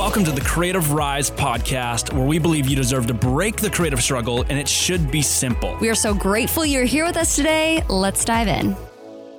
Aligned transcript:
Welcome 0.00 0.24
to 0.24 0.32
the 0.32 0.40
Creative 0.40 0.94
Rise 0.94 1.30
podcast, 1.30 2.10
where 2.14 2.24
we 2.26 2.38
believe 2.38 2.66
you 2.66 2.74
deserve 2.74 3.06
to 3.08 3.12
break 3.12 3.56
the 3.56 3.68
creative 3.68 4.02
struggle 4.02 4.46
and 4.48 4.52
it 4.52 4.66
should 4.66 5.10
be 5.10 5.20
simple. 5.20 5.76
We 5.78 5.90
are 5.90 5.94
so 5.94 6.14
grateful 6.14 6.64
you're 6.64 6.86
here 6.86 7.04
with 7.04 7.18
us 7.18 7.36
today. 7.36 7.84
Let's 7.86 8.24
dive 8.24 8.48
in. 8.48 8.72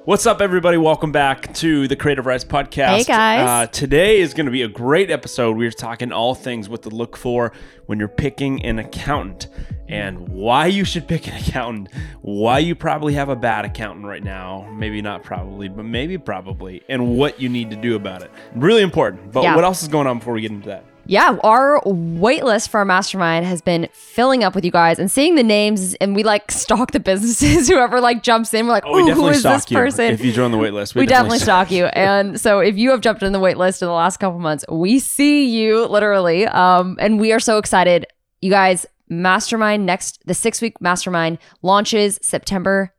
What's 0.05 0.27
up, 0.27 0.39
everybody? 0.39 0.77
Welcome 0.77 1.12
back 1.12 1.52
to 1.55 1.88
the 1.88 1.95
Creative 1.95 2.27
Rise 2.27 2.45
podcast. 2.45 2.98
Hey, 2.98 3.04
guys. 3.05 3.48
Uh, 3.48 3.71
today 3.71 4.20
is 4.20 4.36
going 4.36 4.45
to 4.45 4.52
be 4.52 4.62
a 4.62 4.68
great 4.68 5.09
episode. 5.09 5.58
We're 5.58 5.71
talking 5.71 6.12
all 6.12 6.36
things 6.36 6.70
what 6.70 6.84
to 6.84 6.89
look 6.89 7.18
for 7.18 7.54
when 7.88 7.98
you're 7.98 8.07
picking 8.07 8.64
an 8.64 8.78
accountant 8.78 9.48
and 9.92 10.28
why 10.30 10.66
you 10.68 10.86
should 10.86 11.08
pick 11.08 11.28
an 11.28 11.36
accountant, 11.42 11.89
why 12.21 12.60
you 12.60 12.73
probably 12.76 13.14
have 13.14 13.30
a 13.30 13.36
bad 13.36 13.66
accountant 13.66 14.05
right 14.05 14.23
now. 14.23 14.68
Maybe 14.73 15.02
not 15.02 15.23
probably, 15.23 15.68
but 15.70 15.84
maybe 15.86 16.18
probably, 16.18 16.82
and 16.90 17.18
what 17.18 17.40
you 17.41 17.49
need 17.49 17.70
to 17.72 17.76
do 17.76 17.96
about 17.96 18.23
it. 18.23 18.32
Really 18.55 18.82
important. 18.82 19.32
But 19.32 19.44
Yeah. 19.44 19.55
what 19.55 19.63
else 19.63 19.82
is 19.84 19.88
going 19.90 20.08
on 20.08 20.20
before 20.20 20.34
we 20.34 20.41
get 20.41 20.52
into 20.52 20.70
that? 20.70 20.85
Yeah, 21.08 21.38
our 21.44 21.82
waitlist 21.82 22.70
for 22.70 22.77
our 22.77 22.85
mastermind 22.85 23.44
has 23.46 23.59
been 23.62 23.90
filling 23.91 24.44
up 24.44 24.54
with 24.54 24.63
you 24.63 24.70
guys 24.72 24.99
and 24.99 25.09
seeing 25.09 25.34
the 25.34 25.44
names, 25.44 25.96
and 25.96 26.16
we 26.16 26.21
like 26.23 26.52
stalk 26.63 26.91
the 26.91 26.99
businesses. 26.99 27.68
Whoever 27.70 27.99
like 27.99 28.21
jumps 28.21 28.54
in, 28.54 28.68
we're 28.68 28.71
like, 28.73 28.84
Oh, 28.85 28.94
we 28.94 28.99
"Ooh, 28.99 29.04
who 29.05 29.08
definitely 29.32 29.40
this 29.41 29.71
you 29.71 29.77
person?" 29.77 30.05
if 30.13 30.23
you 30.23 30.32
join 30.32 30.52
the 30.52 30.58
wait 30.60 30.73
list. 30.73 30.94
we 30.96 31.08
definitely 31.08 31.40
stalk 31.40 31.71
you. 31.71 31.85
And 31.88 32.40
so 32.40 32.60
if 32.60 32.77
you 32.77 32.91
have 32.91 33.02
jumped 33.02 33.23
in 33.23 33.34
the 33.34 33.40
waitlist 33.40 33.82
in 33.82 33.88
the 33.88 33.94
last 33.94 34.18
couple 34.18 34.40
months, 34.40 34.63
we 34.70 34.99
see 34.99 35.46
you 35.49 35.85
literally. 35.88 36.46
Um, 36.46 36.98
and 37.02 37.20
we 37.20 37.34
are 37.34 37.40
so 37.40 37.58
excited. 37.58 38.05
You 38.40 38.52
guys, 38.52 38.85
mastermind 39.11 39.85
next, 39.85 40.23
the 40.25 40.33
six 40.33 40.61
week 40.61 40.81
mastermind 40.81 41.38
launches 41.61 42.17
September 42.23 42.93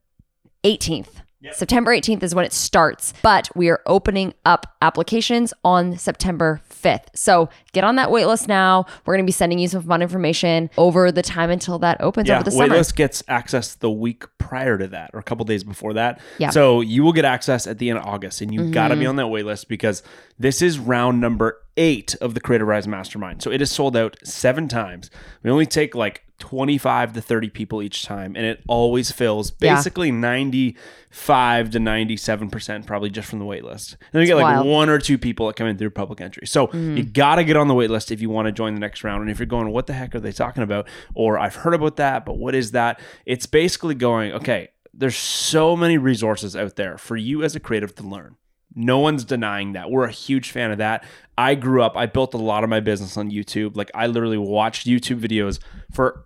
18th. 0.62 1.21
September 1.50 1.90
18th 1.90 2.22
is 2.22 2.34
when 2.34 2.44
it 2.44 2.52
starts, 2.52 3.12
but 3.22 3.48
we 3.56 3.68
are 3.68 3.80
opening 3.86 4.32
up 4.44 4.76
applications 4.80 5.52
on 5.64 5.96
September 5.98 6.60
5th. 6.70 7.06
So 7.14 7.48
get 7.72 7.82
on 7.84 7.96
that 7.96 8.08
waitlist 8.10 8.46
now. 8.48 8.86
We're 9.04 9.14
going 9.14 9.24
to 9.24 9.28
be 9.28 9.32
sending 9.32 9.58
you 9.58 9.68
some 9.68 9.82
fun 9.82 10.02
information 10.02 10.70
over 10.78 11.10
the 11.10 11.22
time 11.22 11.50
until 11.50 11.78
that 11.80 12.00
opens 12.00 12.28
Yeah, 12.28 12.36
over 12.36 12.44
the 12.44 12.50
summer. 12.52 12.68
waitlist 12.68 12.94
gets 12.94 13.22
access 13.28 13.74
the 13.74 13.90
week 13.90 14.24
prior 14.38 14.78
to 14.78 14.86
that, 14.88 15.10
or 15.14 15.20
a 15.20 15.22
couple 15.22 15.44
days 15.44 15.64
before 15.64 15.94
that. 15.94 16.20
Yeah. 16.38 16.48
Mm-hmm. 16.48 16.54
So 16.54 16.80
you 16.80 17.02
will 17.02 17.12
get 17.12 17.24
access 17.24 17.66
at 17.66 17.78
the 17.78 17.90
end 17.90 17.98
of 17.98 18.04
August, 18.06 18.40
and 18.40 18.52
you 18.52 18.70
got 18.70 18.88
to 18.88 18.96
be 18.96 19.06
on 19.06 19.16
that 19.16 19.26
waitlist 19.26 19.66
because 19.68 20.02
this 20.38 20.62
is 20.62 20.78
round 20.78 21.20
number 21.20 21.58
eight 21.76 22.14
of 22.20 22.34
the 22.34 22.40
Creative 22.40 22.66
Rise 22.66 22.86
Mastermind. 22.86 23.42
So 23.42 23.50
it 23.50 23.62
is 23.62 23.70
sold 23.70 23.96
out 23.96 24.16
seven 24.24 24.68
times. 24.68 25.10
We 25.42 25.50
only 25.50 25.66
take 25.66 25.94
like 25.94 26.22
25 26.42 27.12
to 27.12 27.22
30 27.22 27.50
people 27.50 27.80
each 27.82 28.02
time, 28.02 28.34
and 28.34 28.44
it 28.44 28.64
always 28.66 29.12
fills 29.12 29.52
Yeah. 29.60 29.76
basically 29.76 30.10
95 30.10 31.70
to 31.70 31.78
97% 31.78 32.84
probably 32.84 33.10
just 33.10 33.28
from 33.30 33.38
the 33.38 33.44
waitlist. 33.44 33.92
And 33.92 34.00
then 34.10 34.22
you 34.22 34.26
get 34.26 34.34
like 34.34 34.56
wild. 34.56 34.66
One 34.66 34.88
or 34.88 34.98
two 34.98 35.18
people 35.18 35.46
that 35.46 35.54
come 35.54 35.68
in 35.68 35.78
through 35.78 35.90
public 35.90 36.20
entry. 36.20 36.48
So 36.48 36.66
mm-hmm. 36.66 36.96
you 36.96 37.04
got 37.04 37.36
to 37.36 37.44
get 37.44 37.56
on 37.56 37.68
the 37.68 37.74
wait 37.74 37.90
list 37.90 38.10
if 38.10 38.20
you 38.20 38.28
want 38.28 38.46
to 38.46 38.52
join 38.52 38.74
the 38.74 38.80
next 38.80 39.04
round. 39.04 39.22
And 39.22 39.30
if 39.30 39.38
you're 39.38 39.46
going, 39.46 39.70
what 39.70 39.86
the 39.86 39.92
heck 39.92 40.16
are 40.16 40.20
they 40.20 40.32
talking 40.32 40.64
about? 40.64 40.88
Or 41.14 41.38
I've 41.38 41.54
heard 41.54 41.74
about 41.74 41.94
that, 41.96 42.26
but 42.26 42.38
what 42.38 42.56
is 42.56 42.72
that? 42.72 42.98
It's 43.24 43.46
basically 43.46 43.94
going, 43.94 44.32
okay, 44.32 44.70
there's 44.92 45.16
so 45.16 45.76
many 45.76 45.96
resources 45.96 46.56
out 46.56 46.74
there 46.74 46.98
for 46.98 47.16
you 47.16 47.44
as 47.44 47.54
a 47.54 47.60
creative 47.60 47.94
to 47.94 48.02
learn. 48.02 48.34
No 48.74 48.98
one's 48.98 49.24
denying 49.24 49.74
that. 49.74 49.90
We're 49.90 50.06
a 50.06 50.10
huge 50.10 50.50
fan 50.50 50.72
of 50.72 50.78
that. 50.78 51.04
I 51.38 51.54
grew 51.54 51.82
up, 51.82 51.96
I 51.96 52.06
built 52.06 52.34
a 52.34 52.38
lot 52.38 52.64
of 52.64 52.70
my 52.70 52.80
business 52.80 53.16
on 53.16 53.30
YouTube. 53.30 53.76
Like 53.76 53.90
I 53.94 54.06
literally 54.06 54.38
watched 54.38 54.86
YouTube 54.86 55.20
videos 55.20 55.60
for 55.92 56.24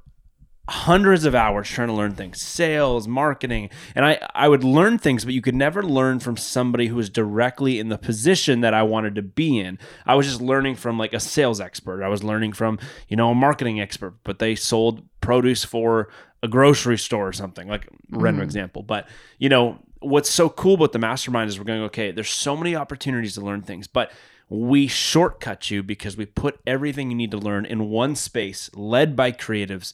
hundreds 0.69 1.25
of 1.25 1.34
hours 1.34 1.69
trying 1.69 1.89
to 1.89 1.95
learn 1.95 2.12
things 2.12 2.41
sales 2.41 3.06
marketing. 3.06 3.70
And 3.95 4.05
i 4.05 4.19
i 4.34 4.48
would 4.48 4.64
learn 4.64 4.98
things 4.98 5.25
but 5.25 5.34
you 5.34 5.41
could 5.41 5.55
never 5.55 5.83
learn 5.83 6.19
from 6.19 6.36
somebody 6.36 6.89
who 6.89 6.97
was 6.97 7.09
directly 7.09 7.78
in 7.78 7.89
the 7.89 7.98
position 7.98 8.61
that 8.62 8.75
i 8.75 8.83
wanted 8.83 9.14
to 9.14 9.22
be 9.22 9.59
in. 9.59 9.78
I 10.06 10.15
was 10.15 10.26
just 10.26 10.41
learning 10.41 10.76
from 10.76 10.99
like 10.99 11.12
a 11.12 11.21
sales 11.21 11.60
expert. 11.60 12.03
I 12.03 12.09
was 12.09 12.25
learning 12.25 12.53
from 12.53 12.78
you 13.09 13.16
know 13.16 13.31
a 13.31 13.34
marketing 13.34 13.81
expert 13.81 14.15
but 14.25 14.38
they 14.38 14.55
sold 14.55 15.03
produce 15.21 15.65
for 15.65 16.09
a 16.43 16.49
grocery 16.49 16.99
store 16.99 17.28
or 17.28 17.32
something 17.32 17.69
like 17.69 17.88
random 18.10 18.43
mm. 18.43 18.44
example. 18.44 18.82
But 18.82 19.09
you 19.38 19.49
know 19.49 19.78
what's 20.00 20.31
so 20.31 20.49
cool 20.49 20.75
about 20.75 20.93
the 20.93 20.99
mastermind 20.99 21.49
is 21.49 21.59
we're 21.59 21.65
going 21.65 21.82
okay 21.82 22.10
there's 22.10 22.31
so 22.31 22.56
many 22.56 22.76
opportunities 22.76 23.34
to 23.34 23.41
learn 23.41 23.62
things 23.62 23.87
but 23.87 24.12
we 24.49 24.87
shortcut 24.87 25.71
you 25.71 25.82
because 25.82 26.16
we 26.16 26.25
put 26.25 26.60
everything 26.66 27.10
you 27.10 27.16
need 27.16 27.31
to 27.31 27.38
learn 27.38 27.66
in 27.66 27.91
one 27.91 28.15
space 28.15 28.71
led 28.75 29.16
by 29.16 29.32
creatives 29.32 29.93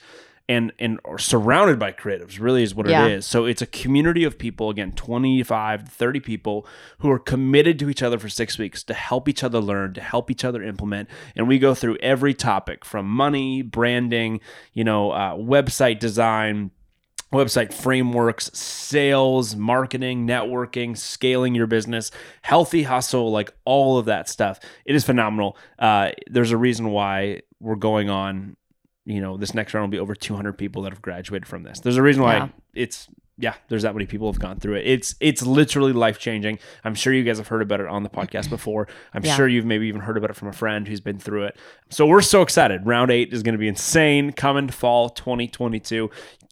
and 0.52 0.72
and 0.78 0.98
or 1.04 1.18
surrounded 1.18 1.78
by 1.78 1.90
creatives 1.92 2.38
really 2.40 2.62
is 2.62 2.74
what 2.74 2.86
Yeah. 2.88 3.06
it 3.06 3.12
is 3.12 3.26
so 3.26 3.44
it's 3.44 3.62
a 3.62 3.66
community 3.66 4.24
of 4.24 4.38
people 4.38 4.70
again 4.70 4.92
25 4.92 5.84
to 5.84 5.90
30 5.90 6.20
people 6.20 6.66
who 6.98 7.10
are 7.10 7.18
committed 7.18 7.78
to 7.80 7.88
each 7.90 8.02
other 8.02 8.18
for 8.18 8.28
six 8.28 8.58
weeks 8.58 8.82
to 8.84 8.94
help 8.94 9.28
each 9.28 9.42
other 9.42 9.60
learn 9.60 9.94
to 9.94 10.00
help 10.00 10.30
each 10.30 10.44
other 10.44 10.62
implement 10.62 11.08
and 11.36 11.48
we 11.48 11.58
go 11.58 11.74
through 11.74 11.96
every 12.00 12.34
topic 12.34 12.84
from 12.84 13.06
money 13.06 13.62
branding 13.62 14.40
you 14.72 14.84
know 14.84 15.10
uh, 15.10 15.34
website 15.34 15.98
design 15.98 16.70
website 17.32 17.72
frameworks, 17.72 18.50
sales, 18.52 19.56
marketing, 19.56 20.26
networking, 20.26 20.94
scaling 20.94 21.54
your 21.54 21.66
business, 21.66 22.10
healthy 22.42 22.82
hustle, 22.82 23.30
like 23.30 23.50
all 23.64 23.96
of 23.96 24.04
that 24.04 24.28
stuff. 24.28 24.60
It 24.84 24.94
is 24.94 25.02
phenomenal. 25.02 25.56
Uh, 25.78 26.10
there's 26.26 26.50
a 26.50 26.58
reason 26.58 26.90
why 26.90 27.40
we're 27.58 27.76
going 27.76 28.10
on. 28.10 28.56
You 29.04 29.20
know, 29.20 29.36
this 29.36 29.52
next 29.54 29.74
round 29.74 29.84
will 29.84 29.90
be 29.90 29.98
over 29.98 30.14
200 30.14 30.52
people 30.52 30.82
that 30.82 30.92
have 30.92 31.02
graduated 31.02 31.46
from 31.48 31.62
this. 31.64 31.80
There's 31.80 31.96
a 31.96 32.02
reason 32.02 32.22
why 32.22 32.36
Yeah. 32.36 32.48
it's 32.74 33.08
yeah. 33.38 33.54
There's 33.68 33.82
that 33.82 33.94
many 33.94 34.06
people 34.06 34.30
have 34.30 34.38
gone 34.40 34.60
through 34.60 34.74
it. 34.76 34.86
It's 34.86 35.16
it's 35.18 35.42
literally 35.42 35.92
life 35.92 36.18
changing. 36.18 36.58
I'm 36.84 36.94
sure 36.94 37.12
you 37.12 37.24
guys 37.24 37.38
have 37.38 37.48
heard 37.48 37.62
about 37.62 37.80
it 37.80 37.86
on 37.88 38.02
the 38.04 38.10
podcast 38.10 38.48
before. 38.56 38.86
I'm 39.12 39.24
Yeah. 39.24 39.34
sure 39.34 39.48
you've 39.48 39.64
maybe 39.64 39.88
even 39.88 40.02
heard 40.02 40.16
about 40.16 40.30
it 40.30 40.36
from 40.36 40.48
a 40.48 40.52
friend 40.52 40.86
who's 40.86 41.00
been 41.00 41.18
through 41.18 41.44
it. 41.44 41.56
So 41.90 42.06
we're 42.06 42.20
so 42.22 42.42
excited. 42.42 42.86
Round 42.86 43.10
eight 43.10 43.32
is 43.32 43.42
going 43.42 43.54
to 43.54 43.58
be 43.58 43.68
insane. 43.68 44.32
Coming 44.32 44.68
fall 44.68 45.08
2022 45.08 46.10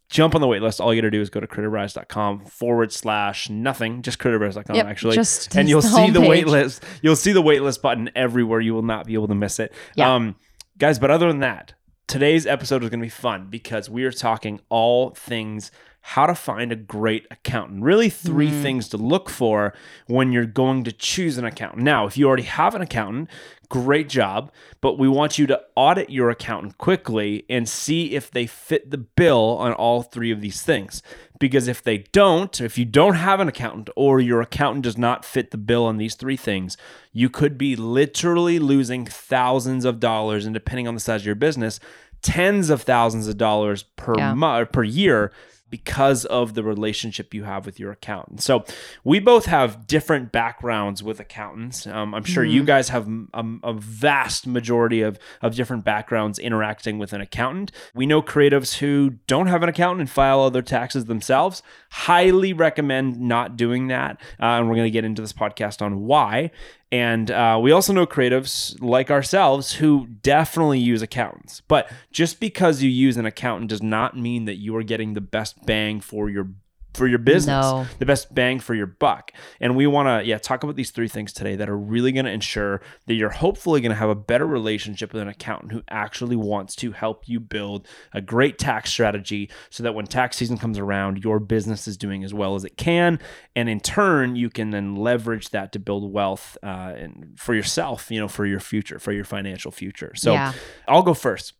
jump 0.08 0.34
on 0.34 0.40
the 0.40 0.48
wait 0.48 0.60
list. 0.60 0.80
All 0.80 0.92
you 0.92 1.00
got 1.00 1.06
to 1.06 1.10
do 1.12 1.20
is 1.20 1.30
go 1.30 1.38
to 1.38 1.46
creativerise.com 1.46 2.46
forward 2.46 2.92
slash 2.92 3.48
nothing, 3.48 4.02
just 4.02 4.18
creativerise.com 4.18 4.74
Yep, 4.74 4.86
actually. 4.86 5.14
just 5.14 5.54
and 5.54 5.68
you'll 5.68 5.82
the 5.82 5.88
see 5.88 6.10
the 6.10 6.20
wait 6.20 6.48
list. 6.48 6.82
You'll 7.00 7.14
see 7.14 7.30
the 7.30 7.40
wait 7.42 7.62
list 7.62 7.80
button 7.80 8.10
everywhere. 8.16 8.58
You 8.58 8.74
will 8.74 8.82
not 8.82 9.06
be 9.06 9.14
able 9.14 9.28
to 9.28 9.36
miss 9.36 9.60
it. 9.60 9.72
Yeah. 9.94 10.12
Um, 10.14 10.34
guys, 10.78 10.98
but 10.98 11.12
other 11.12 11.28
than 11.28 11.38
that, 11.40 11.74
today's 12.10 12.44
episode 12.44 12.82
is 12.82 12.90
going 12.90 12.98
to 12.98 13.06
be 13.06 13.08
fun 13.08 13.46
because 13.48 13.88
we 13.88 14.02
are 14.02 14.10
talking 14.10 14.58
all 14.68 15.10
things 15.10 15.70
how 16.02 16.26
to 16.26 16.34
find 16.34 16.72
a 16.72 16.76
great 16.76 17.26
accountant. 17.30 17.82
Really, 17.82 18.08
3 18.10 18.48
Mm-hmm. 18.48 18.62
things 18.62 18.88
to 18.88 18.96
look 18.96 19.28
for 19.28 19.74
when 20.06 20.32
you're 20.32 20.46
going 20.46 20.82
to 20.84 20.92
choose 20.92 21.36
an 21.38 21.44
accountant. 21.44 21.82
Now, 21.82 22.06
if 22.06 22.16
you 22.16 22.26
already 22.26 22.44
have 22.44 22.74
an 22.74 22.80
accountant, 22.82 23.28
great 23.68 24.08
job, 24.08 24.50
but 24.80 24.98
we 24.98 25.08
want 25.08 25.38
you 25.38 25.46
to 25.46 25.60
audit 25.76 26.10
your 26.10 26.30
accountant 26.30 26.78
quickly 26.78 27.44
and 27.48 27.68
see 27.68 28.14
if 28.14 28.30
they 28.30 28.46
fit 28.46 28.90
the 28.90 28.98
bill 28.98 29.56
on 29.60 29.72
all 29.74 30.02
three 30.02 30.30
of 30.32 30.40
these 30.40 30.62
things. 30.62 31.02
Because 31.38 31.68
if 31.68 31.82
they 31.82 31.98
don't, 32.12 32.60
if 32.60 32.76
you 32.76 32.84
don't 32.84 33.14
have 33.14 33.38
an 33.40 33.48
accountant 33.48 33.88
or 33.94 34.20
your 34.20 34.40
accountant 34.40 34.84
does 34.84 34.98
not 34.98 35.24
fit 35.24 35.50
the 35.52 35.58
bill 35.58 35.84
on 35.86 35.98
these 35.98 36.14
three 36.14 36.36
things, 36.36 36.76
you 37.12 37.28
could 37.30 37.56
be 37.56 37.76
literally 37.76 38.58
losing 38.58 39.04
thousands 39.06 39.84
of 39.84 40.00
dollars 40.00 40.44
and 40.46 40.54
depending 40.54 40.88
on 40.88 40.94
the 40.94 41.00
size 41.00 41.22
of 41.22 41.26
your 41.26 41.34
business, 41.34 41.78
tens 42.22 42.68
of 42.70 42.82
thousands 42.82 43.28
of 43.28 43.36
dollars 43.38 43.84
per 43.96 44.14
Yeah. 44.18 44.34
month 44.34 44.72
per 44.72 44.82
year 44.82 45.30
because 45.70 46.24
of 46.24 46.54
the 46.54 46.62
relationship 46.62 47.32
you 47.32 47.44
have 47.44 47.64
with 47.64 47.78
your 47.78 47.92
accountant. 47.92 48.42
So 48.42 48.64
we 49.04 49.20
both 49.20 49.46
have 49.46 49.86
different 49.86 50.32
backgrounds 50.32 51.02
with 51.02 51.20
accountants. 51.20 51.86
Um, 51.86 52.14
I'm 52.14 52.24
sure 52.24 52.44
you 52.44 52.64
guys 52.64 52.88
have 52.88 53.08
a, 53.32 53.44
a 53.62 53.72
vast 53.72 54.46
majority 54.46 55.02
of, 55.02 55.18
of 55.40 55.54
different 55.54 55.84
backgrounds 55.84 56.38
interacting 56.38 56.98
with 56.98 57.12
an 57.12 57.20
accountant. 57.20 57.72
We 57.94 58.06
know 58.06 58.22
creatives 58.22 58.78
who 58.78 59.10
don't 59.26 59.46
have 59.46 59.62
an 59.62 59.68
accountant 59.68 60.00
and 60.00 60.10
file 60.10 60.40
all 60.40 60.50
their 60.50 60.62
taxes 60.62 61.06
themselves. 61.06 61.62
Highly 61.90 62.52
recommend 62.52 63.20
not 63.20 63.56
doing 63.56 63.88
that. 63.88 64.20
Uh, 64.40 64.58
and 64.58 64.68
we're 64.68 64.76
going 64.76 64.86
to 64.86 64.90
get 64.90 65.04
into 65.04 65.22
this 65.22 65.32
podcast 65.32 65.82
on 65.82 66.00
why. 66.00 66.50
And 66.92 67.30
uh, 67.30 67.58
we 67.62 67.70
also 67.70 67.92
know 67.92 68.06
creatives 68.06 68.76
like 68.80 69.10
ourselves 69.10 69.74
who 69.74 70.08
definitely 70.22 70.80
use 70.80 71.02
accountants. 71.02 71.62
But 71.68 71.90
just 72.10 72.40
because 72.40 72.82
you 72.82 72.90
use 72.90 73.16
an 73.16 73.26
accountant 73.26 73.70
does 73.70 73.82
not 73.82 74.16
mean 74.16 74.44
that 74.46 74.56
you 74.56 74.74
are 74.76 74.82
getting 74.82 75.14
the 75.14 75.20
best 75.20 75.64
bang 75.66 76.00
for 76.00 76.28
your 76.28 76.48
for 76.94 77.06
your 77.06 77.18
business, 77.18 77.64
No. 77.64 77.86
the 77.98 78.06
best 78.06 78.34
bang 78.34 78.58
for 78.60 78.74
your 78.74 78.86
buck. 78.86 79.32
And 79.60 79.76
we 79.76 79.86
want 79.86 80.08
to 80.08 80.28
yeah 80.28 80.38
talk 80.38 80.62
about 80.64 80.76
these 80.76 80.90
three 80.90 81.08
things 81.08 81.32
today 81.32 81.56
that 81.56 81.68
are 81.68 81.76
really 81.78 82.12
going 82.12 82.24
to 82.24 82.30
ensure 82.32 82.80
that 83.06 83.14
you're 83.14 83.30
hopefully 83.30 83.80
going 83.80 83.90
to 83.90 83.96
have 83.96 84.08
a 84.10 84.14
better 84.14 84.46
relationship 84.46 85.12
with 85.12 85.22
an 85.22 85.28
accountant 85.28 85.72
who 85.72 85.82
actually 85.88 86.36
wants 86.36 86.74
to 86.76 86.92
help 86.92 87.28
you 87.28 87.38
build 87.40 87.86
a 88.12 88.20
great 88.20 88.58
tax 88.58 88.90
strategy 88.90 89.50
so 89.70 89.82
that 89.82 89.94
when 89.94 90.06
tax 90.06 90.36
season 90.36 90.58
comes 90.58 90.78
around, 90.78 91.22
your 91.22 91.38
business 91.38 91.86
is 91.86 91.96
doing 91.96 92.24
as 92.24 92.34
well 92.34 92.54
as 92.54 92.64
it 92.64 92.76
can, 92.76 93.18
and 93.54 93.68
in 93.68 93.80
turn, 93.80 94.36
you 94.36 94.50
can 94.50 94.70
then 94.70 94.96
leverage 94.96 95.50
that 95.50 95.72
to 95.72 95.78
build 95.78 96.12
wealth 96.12 96.58
uh, 96.62 96.92
and 96.96 97.34
for 97.38 97.54
yourself, 97.54 98.10
you 98.10 98.18
know, 98.18 98.28
for 98.28 98.46
your 98.46 98.60
future, 98.60 98.98
for 98.98 99.12
your 99.12 99.24
financial 99.24 99.70
future. 99.70 100.12
So 100.16 100.32
Yeah. 100.32 100.52
I'll 100.88 101.02
go 101.02 101.14
first. 101.14 101.54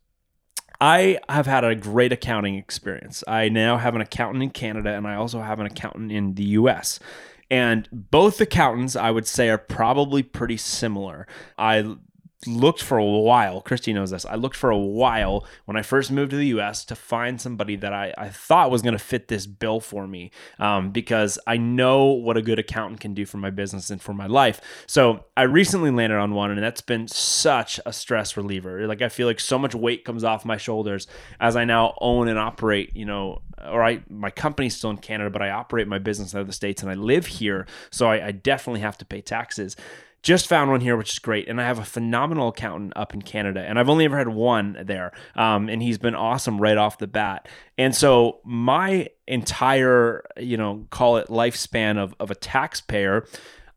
I 0.81 1.19
have 1.29 1.45
had 1.45 1.63
a 1.63 1.75
great 1.75 2.11
accounting 2.11 2.55
experience. 2.55 3.23
I 3.27 3.49
now 3.49 3.77
have 3.77 3.93
an 3.93 4.01
accountant 4.01 4.41
in 4.43 4.49
Canada 4.49 4.89
and 4.89 5.07
I 5.07 5.13
also 5.13 5.39
have 5.39 5.59
an 5.59 5.67
accountant 5.67 6.11
in 6.11 6.33
the 6.33 6.43
US. 6.43 6.99
And 7.51 7.87
both 7.91 8.41
accountants, 8.41 8.95
I 8.95 9.11
would 9.11 9.27
say, 9.27 9.49
are 9.49 9.59
probably 9.59 10.23
pretty 10.23 10.57
similar. 10.57 11.27
I 11.55 11.95
looked 12.47 12.81
for 12.81 12.97
a 12.97 13.05
while. 13.05 13.61
Christy 13.61 13.93
knows 13.93 14.11
this. 14.11 14.25
I 14.25 14.35
looked 14.35 14.55
for 14.55 14.71
a 14.71 14.77
while 14.77 15.45
when 15.65 15.77
I 15.77 15.83
first 15.83 16.11
moved 16.11 16.31
to 16.31 16.37
the 16.37 16.47
US 16.47 16.83
to 16.85 16.95
find 16.95 17.39
somebody 17.39 17.75
that 17.75 17.93
I, 17.93 18.13
I 18.17 18.29
thought 18.29 18.71
was 18.71 18.81
going 18.81 18.93
to 18.93 18.99
fit 18.99 19.27
this 19.27 19.45
bill 19.45 19.79
for 19.79 20.07
me 20.07 20.31
um, 20.57 20.91
because 20.91 21.37
I 21.45 21.57
know 21.57 22.05
what 22.05 22.37
a 22.37 22.41
good 22.41 22.57
accountant 22.57 22.99
can 22.99 23.13
do 23.13 23.25
for 23.25 23.37
my 23.37 23.51
business 23.51 23.89
and 23.89 24.01
for 24.01 24.13
my 24.13 24.25
life. 24.25 24.59
So 24.87 25.25
I 25.37 25.43
recently 25.43 25.91
landed 25.91 26.17
on 26.17 26.33
one, 26.33 26.51
and 26.51 26.61
that's 26.61 26.81
been 26.81 27.07
such 27.07 27.79
a 27.85 27.93
stress 27.93 28.35
reliever. 28.35 28.87
Like 28.87 29.01
I 29.01 29.09
feel 29.09 29.27
like 29.27 29.39
so 29.39 29.59
much 29.59 29.75
weight 29.75 30.03
comes 30.03 30.23
off 30.23 30.43
my 30.43 30.57
shoulders 30.57 31.07
as 31.39 31.55
I 31.55 31.65
now 31.65 31.95
own 32.01 32.27
and 32.27 32.39
operate, 32.39 32.95
you 32.95 33.05
know, 33.05 33.41
or 33.63 33.83
I 33.83 34.01
my 34.09 34.31
company's 34.31 34.75
still 34.75 34.89
in 34.89 34.97
Canada, 34.97 35.29
but 35.29 35.41
I 35.41 35.51
operate 35.51 35.87
my 35.87 35.99
business 35.99 36.33
out 36.33 36.41
of 36.41 36.47
the 36.47 36.53
States 36.53 36.81
and 36.81 36.91
I 36.91 36.95
live 36.95 37.27
here. 37.27 37.67
So 37.91 38.07
I, 38.09 38.27
I 38.27 38.31
definitely 38.31 38.81
have 38.81 38.97
to 38.99 39.05
pay 39.05 39.21
taxes. 39.21 39.75
Just 40.23 40.47
found 40.47 40.69
one 40.69 40.81
here, 40.81 40.95
which 40.95 41.11
is 41.11 41.19
great. 41.19 41.47
And 41.47 41.59
I 41.59 41.65
have 41.65 41.79
a 41.79 41.83
phenomenal 41.83 42.49
accountant 42.49 42.93
up 42.95 43.13
in 43.13 43.21
Canada, 43.21 43.61
and 43.61 43.79
I've 43.79 43.89
only 43.89 44.05
ever 44.05 44.17
had 44.17 44.27
one 44.27 44.77
there. 44.83 45.11
Um, 45.35 45.67
and 45.67 45.81
he's 45.81 45.97
been 45.97 46.15
awesome 46.15 46.59
right 46.61 46.77
off 46.77 46.99
the 46.99 47.07
bat. 47.07 47.47
And 47.77 47.95
so 47.95 48.39
my 48.43 49.09
entire, 49.27 50.23
you 50.37 50.57
know, 50.57 50.85
call 50.91 51.17
it 51.17 51.27
lifespan 51.27 51.97
of, 51.97 52.13
of 52.19 52.29
a 52.29 52.35
taxpayer 52.35 53.25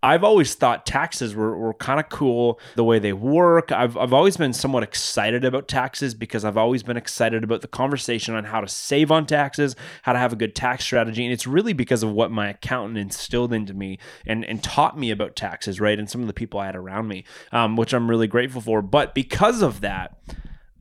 I've 0.05 0.23
always 0.23 0.55
thought 0.55 0.85
taxes 0.85 1.35
were, 1.35 1.57
were 1.57 1.73
kind 1.73 1.99
of 1.99 2.11
cool 2.11 2.61
the 2.75 2.85
way 2.85 2.99
they 2.99 3.15
work. 3.15 3.73
I've, 3.73 3.97
I've 3.97 4.13
always 4.13 4.37
been 4.37 4.53
somewhat 4.53 4.83
excited 4.83 5.47
about 5.47 5.67
taxes 5.67 6.15
because 6.15 6.45
I've 6.45 6.59
always 6.59 6.83
been 6.83 6.99
excited 6.99 7.43
about 7.43 7.63
the 7.63 7.69
conversation 7.69 8.35
on 8.35 8.45
how 8.45 8.61
to 8.61 8.69
save 8.69 9.11
on 9.11 9.25
taxes, 9.25 9.75
how 10.03 10.13
to 10.13 10.19
have 10.19 10.35
a 10.35 10.37
good 10.37 10.55
tax 10.55 10.85
strategy. 10.85 11.25
And 11.25 11.33
it's 11.33 11.47
really 11.47 11.73
because 11.73 12.03
of 12.03 12.13
what 12.13 12.31
my 12.31 12.51
accountant 12.51 12.99
instilled 12.99 13.55
into 13.55 13.73
me 13.73 13.99
and, 14.27 14.45
and 14.45 14.63
taught 14.63 14.99
me 14.99 15.11
about 15.11 15.37
taxes, 15.37 15.81
right? 15.81 15.99
And 15.99 16.11
some 16.11 16.21
of 16.21 16.27
the 16.27 16.35
people 16.35 16.61
I 16.61 16.67
had 16.67 16.77
around 16.77 17.09
me, 17.09 17.25
um, 17.51 17.75
which 17.75 17.95
I'm 17.95 18.11
really 18.11 18.29
grateful 18.29 18.61
for. 18.61 18.83
But 18.83 19.15
because 19.15 19.63
of 19.63 19.81
that, 19.81 20.19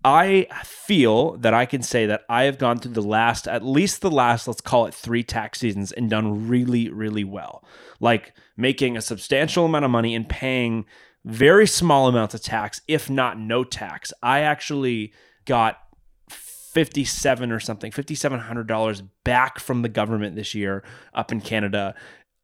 I 0.05 0.47
feel 0.65 1.37
that 1.37 1.53
I 1.53 1.65
can 1.65 1.81
say 1.81 2.05
that 2.07 2.25
I 2.27 2.43
have 2.43 2.57
gone 2.57 2.79
through 2.79 2.91
the 2.91 3.01
last, 3.01 3.47
at 3.47 3.63
least 3.63 4.01
the 4.01 4.11
last, 4.11 4.49
let's 4.49 4.59
call 4.59 4.85
it 4.85 4.93
three 4.93 5.23
tax 5.23 5.59
seasons 5.59 5.93
and 5.93 6.09
done 6.09 6.49
really, 6.49 6.89
really 6.89 7.23
well. 7.23 7.63
Like 8.03 8.33
making 8.57 8.97
a 8.97 9.01
substantial 9.01 9.65
amount 9.65 9.85
of 9.85 9.91
money 9.91 10.13
and 10.13 10.27
paying 10.27 10.85
very 11.23 11.65
small 11.65 12.07
amounts 12.07 12.35
of 12.35 12.41
tax, 12.41 12.81
if 12.87 13.09
not 13.09 13.39
no 13.39 13.63
tax. 13.63 14.11
I 14.21 14.41
actually 14.41 15.13
got 15.45 15.79
57 16.29 17.51
or 17.51 17.61
something, 17.61 17.91
$5,700 17.91 19.07
back 19.23 19.59
from 19.59 19.83
the 19.83 19.89
government 19.89 20.35
this 20.35 20.53
year 20.53 20.83
up 21.13 21.31
in 21.31 21.39
Canada 21.39 21.95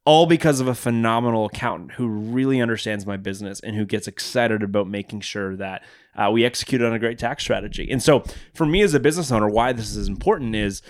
all 0.10 0.26
because 0.26 0.60
of 0.60 0.68
a 0.68 0.74
phenomenal 0.74 1.46
accountant 1.46 1.92
who 1.92 2.08
really 2.08 2.60
understands 2.60 3.06
my 3.06 3.16
business 3.16 3.60
and 3.60 3.76
who 3.76 3.86
gets 3.86 4.08
excited 4.08 4.64
about 4.64 4.88
making 4.88 5.22
sure 5.22 5.56
that 5.56 5.84
uh, 6.16 6.30
we 6.32 6.44
execute 6.44 6.82
on 6.82 6.94
a 6.94 6.98
great 6.98 7.20
tax 7.20 7.44
strategy. 7.44 7.88
And 7.92 8.02
so, 8.02 8.24
for 8.56 8.66
me 8.66 8.82
as 8.82 8.96
a 8.96 9.00
business 9.00 9.32
owner, 9.32 9.48
why 9.48 9.72
this 9.72 9.96
is 9.96 10.08
important 10.08 10.56
is 10.56 10.82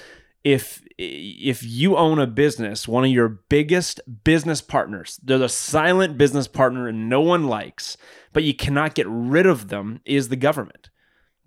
if 0.43 0.81
if 0.97 1.63
you 1.63 1.95
own 1.95 2.19
a 2.19 2.27
business, 2.27 2.87
one 2.87 3.05
of 3.05 3.11
your 3.11 3.29
biggest 3.29 4.01
business 4.23 4.61
partners, 4.61 5.19
they're 5.23 5.37
the 5.37 5.49
silent 5.49 6.17
business 6.17 6.47
partner 6.47 6.87
and 6.87 7.09
no 7.09 7.21
one 7.21 7.47
likes, 7.47 7.97
but 8.33 8.43
you 8.43 8.53
cannot 8.53 8.95
get 8.95 9.07
rid 9.07 9.45
of 9.45 9.69
them, 9.69 10.01
is 10.05 10.29
the 10.29 10.35
government. 10.35 10.89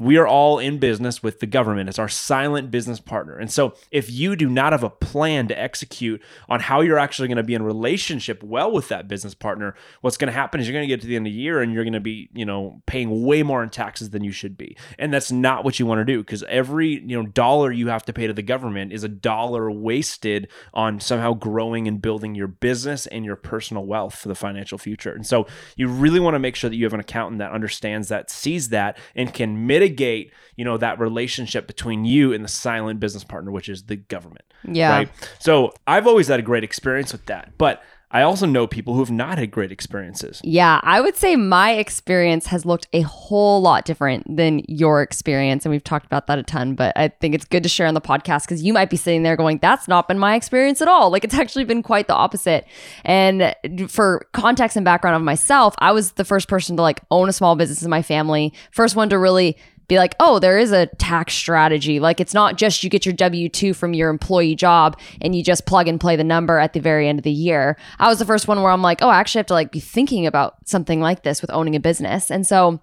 We 0.02 0.16
are 0.16 0.26
all 0.26 0.58
in 0.58 0.78
business 0.78 1.22
with 1.22 1.38
the 1.38 1.46
government 1.46 1.88
It's 1.88 1.98
our 1.98 2.08
silent 2.08 2.72
business 2.72 2.98
partner. 2.98 3.38
And 3.38 3.52
so, 3.52 3.74
if 3.92 4.10
you 4.10 4.34
do 4.34 4.48
not 4.48 4.72
have 4.72 4.82
a 4.82 4.90
plan 4.90 5.46
to 5.48 5.58
execute 5.58 6.20
on 6.48 6.58
how 6.58 6.80
you're 6.80 6.98
actually 6.98 7.28
going 7.28 7.36
to 7.36 7.44
be 7.44 7.54
in 7.54 7.62
relationship 7.62 8.42
well 8.42 8.72
with 8.72 8.88
that 8.88 9.06
business 9.06 9.34
partner, 9.34 9.76
what's 10.00 10.16
going 10.16 10.26
to 10.26 10.32
happen 10.32 10.60
is 10.60 10.66
you're 10.66 10.74
going 10.74 10.88
to 10.88 10.92
get 10.92 11.00
to 11.02 11.06
the 11.06 11.14
end 11.14 11.26
of 11.26 11.32
the 11.32 11.38
year 11.38 11.62
and 11.62 11.72
you're 11.72 11.84
going 11.84 11.92
to 11.92 12.00
be, 12.00 12.28
you 12.34 12.44
know, 12.44 12.82
paying 12.86 13.24
way 13.24 13.44
more 13.44 13.62
in 13.62 13.70
taxes 13.70 14.10
than 14.10 14.24
you 14.24 14.32
should 14.32 14.58
be. 14.58 14.76
And 14.98 15.12
that's 15.12 15.30
not 15.30 15.64
what 15.64 15.78
you 15.78 15.86
want 15.86 16.00
to 16.00 16.04
do 16.04 16.18
because 16.18 16.42
every, 16.44 17.00
you 17.00 17.22
know, 17.22 17.28
dollar 17.28 17.70
you 17.70 17.86
have 17.88 18.04
to 18.06 18.12
pay 18.12 18.26
to 18.26 18.32
the 18.32 18.42
government 18.42 18.92
is 18.92 19.04
a 19.04 19.08
dollar 19.08 19.70
wasted 19.70 20.48
on 20.74 20.98
somehow 20.98 21.34
growing 21.34 21.86
and 21.86 22.02
building 22.02 22.34
your 22.34 22.48
business 22.48 23.06
and 23.06 23.24
your 23.24 23.36
personal 23.36 23.86
wealth 23.86 24.16
for 24.16 24.26
the 24.26 24.34
financial 24.34 24.78
future. 24.78 25.12
And 25.12 25.24
so, 25.24 25.46
you 25.76 25.86
really 25.86 26.20
want 26.20 26.34
to 26.34 26.40
make 26.40 26.56
sure 26.56 26.68
that 26.68 26.76
you 26.76 26.84
have 26.84 26.94
an 26.94 27.00
accountant 27.00 27.38
that 27.38 27.52
understands 27.52 28.08
that, 28.08 28.30
sees 28.30 28.70
that, 28.70 28.98
and 29.14 29.32
can 29.32 29.66
mitigate 29.66 29.91
mitigate, 29.92 30.32
you 30.56 30.64
know, 30.64 30.76
that 30.78 30.98
relationship 30.98 31.66
between 31.66 32.04
you 32.04 32.32
and 32.32 32.44
the 32.44 32.48
silent 32.48 33.00
business 33.00 33.24
partner, 33.24 33.50
which 33.50 33.68
is 33.68 33.84
the 33.84 33.96
government. 33.96 34.44
Yeah. 34.64 34.90
Right. 34.90 35.08
So 35.38 35.72
I've 35.86 36.06
always 36.06 36.28
had 36.28 36.40
a 36.40 36.42
great 36.42 36.64
experience 36.64 37.12
with 37.12 37.26
that. 37.26 37.52
But 37.58 37.82
I 38.14 38.22
also 38.22 38.44
know 38.44 38.66
people 38.66 38.92
who 38.92 39.00
have 39.00 39.10
not 39.10 39.38
had 39.38 39.50
great 39.50 39.72
experiences. 39.72 40.42
Yeah, 40.44 40.80
I 40.82 41.00
would 41.00 41.16
say 41.16 41.34
my 41.34 41.72
experience 41.72 42.44
has 42.46 42.66
looked 42.66 42.86
a 42.92 43.00
whole 43.00 43.62
lot 43.62 43.86
different 43.86 44.36
than 44.36 44.60
your 44.68 45.00
experience. 45.00 45.64
And 45.64 45.70
we've 45.70 45.82
talked 45.82 46.04
about 46.04 46.26
that 46.26 46.38
a 46.38 46.42
ton, 46.42 46.74
but 46.74 46.92
I 46.94 47.08
think 47.08 47.34
it's 47.34 47.46
good 47.46 47.62
to 47.62 47.70
share 47.70 47.86
on 47.86 47.94
the 47.94 48.02
podcast 48.02 48.44
because 48.44 48.62
you 48.62 48.74
might 48.74 48.90
be 48.90 48.98
sitting 48.98 49.22
there 49.22 49.34
going, 49.34 49.58
that's 49.62 49.88
not 49.88 50.08
been 50.08 50.18
my 50.18 50.34
experience 50.34 50.82
at 50.82 50.88
all. 50.88 51.10
Like 51.10 51.24
it's 51.24 51.34
actually 51.34 51.64
been 51.64 51.82
quite 51.82 52.06
the 52.06 52.14
opposite. 52.14 52.66
And 53.02 53.54
for 53.88 54.26
context 54.32 54.76
and 54.76 54.84
background 54.84 55.16
of 55.16 55.22
myself, 55.22 55.74
I 55.78 55.92
was 55.92 56.12
the 56.12 56.24
first 56.26 56.48
person 56.48 56.76
to 56.76 56.82
like 56.82 57.00
own 57.10 57.30
a 57.30 57.32
small 57.32 57.56
business 57.56 57.82
in 57.82 57.88
my 57.88 58.02
family, 58.02 58.52
first 58.72 58.94
one 58.94 59.08
to 59.08 59.18
really 59.18 59.56
be 59.92 59.98
like, 59.98 60.14
oh, 60.20 60.38
there 60.38 60.58
is 60.58 60.72
a 60.72 60.86
tax 60.96 61.34
strategy. 61.34 62.00
Like 62.00 62.18
it's 62.18 62.32
not 62.32 62.56
just 62.56 62.82
you 62.82 62.88
get 62.88 63.04
your 63.04 63.12
W 63.12 63.48
2 63.48 63.74
from 63.74 63.92
your 63.92 64.08
employee 64.08 64.54
job 64.54 64.98
and 65.20 65.36
you 65.36 65.42
just 65.42 65.66
plug 65.66 65.86
and 65.86 66.00
play 66.00 66.16
the 66.16 66.24
number 66.24 66.58
at 66.58 66.72
the 66.72 66.80
very 66.80 67.08
end 67.08 67.18
of 67.18 67.24
the 67.24 67.30
year. 67.30 67.76
I 67.98 68.08
was 68.08 68.18
the 68.18 68.24
first 68.24 68.48
one 68.48 68.62
where 68.62 68.72
I'm 68.72 68.80
like, 68.80 69.02
oh, 69.02 69.08
I 69.08 69.20
actually 69.20 69.40
have 69.40 69.46
to 69.46 69.54
like 69.54 69.70
be 69.70 69.80
thinking 69.80 70.26
about 70.26 70.66
something 70.66 71.00
like 71.00 71.24
this 71.24 71.42
with 71.42 71.50
owning 71.50 71.76
a 71.76 71.80
business. 71.80 72.30
And 72.30 72.46
so 72.46 72.80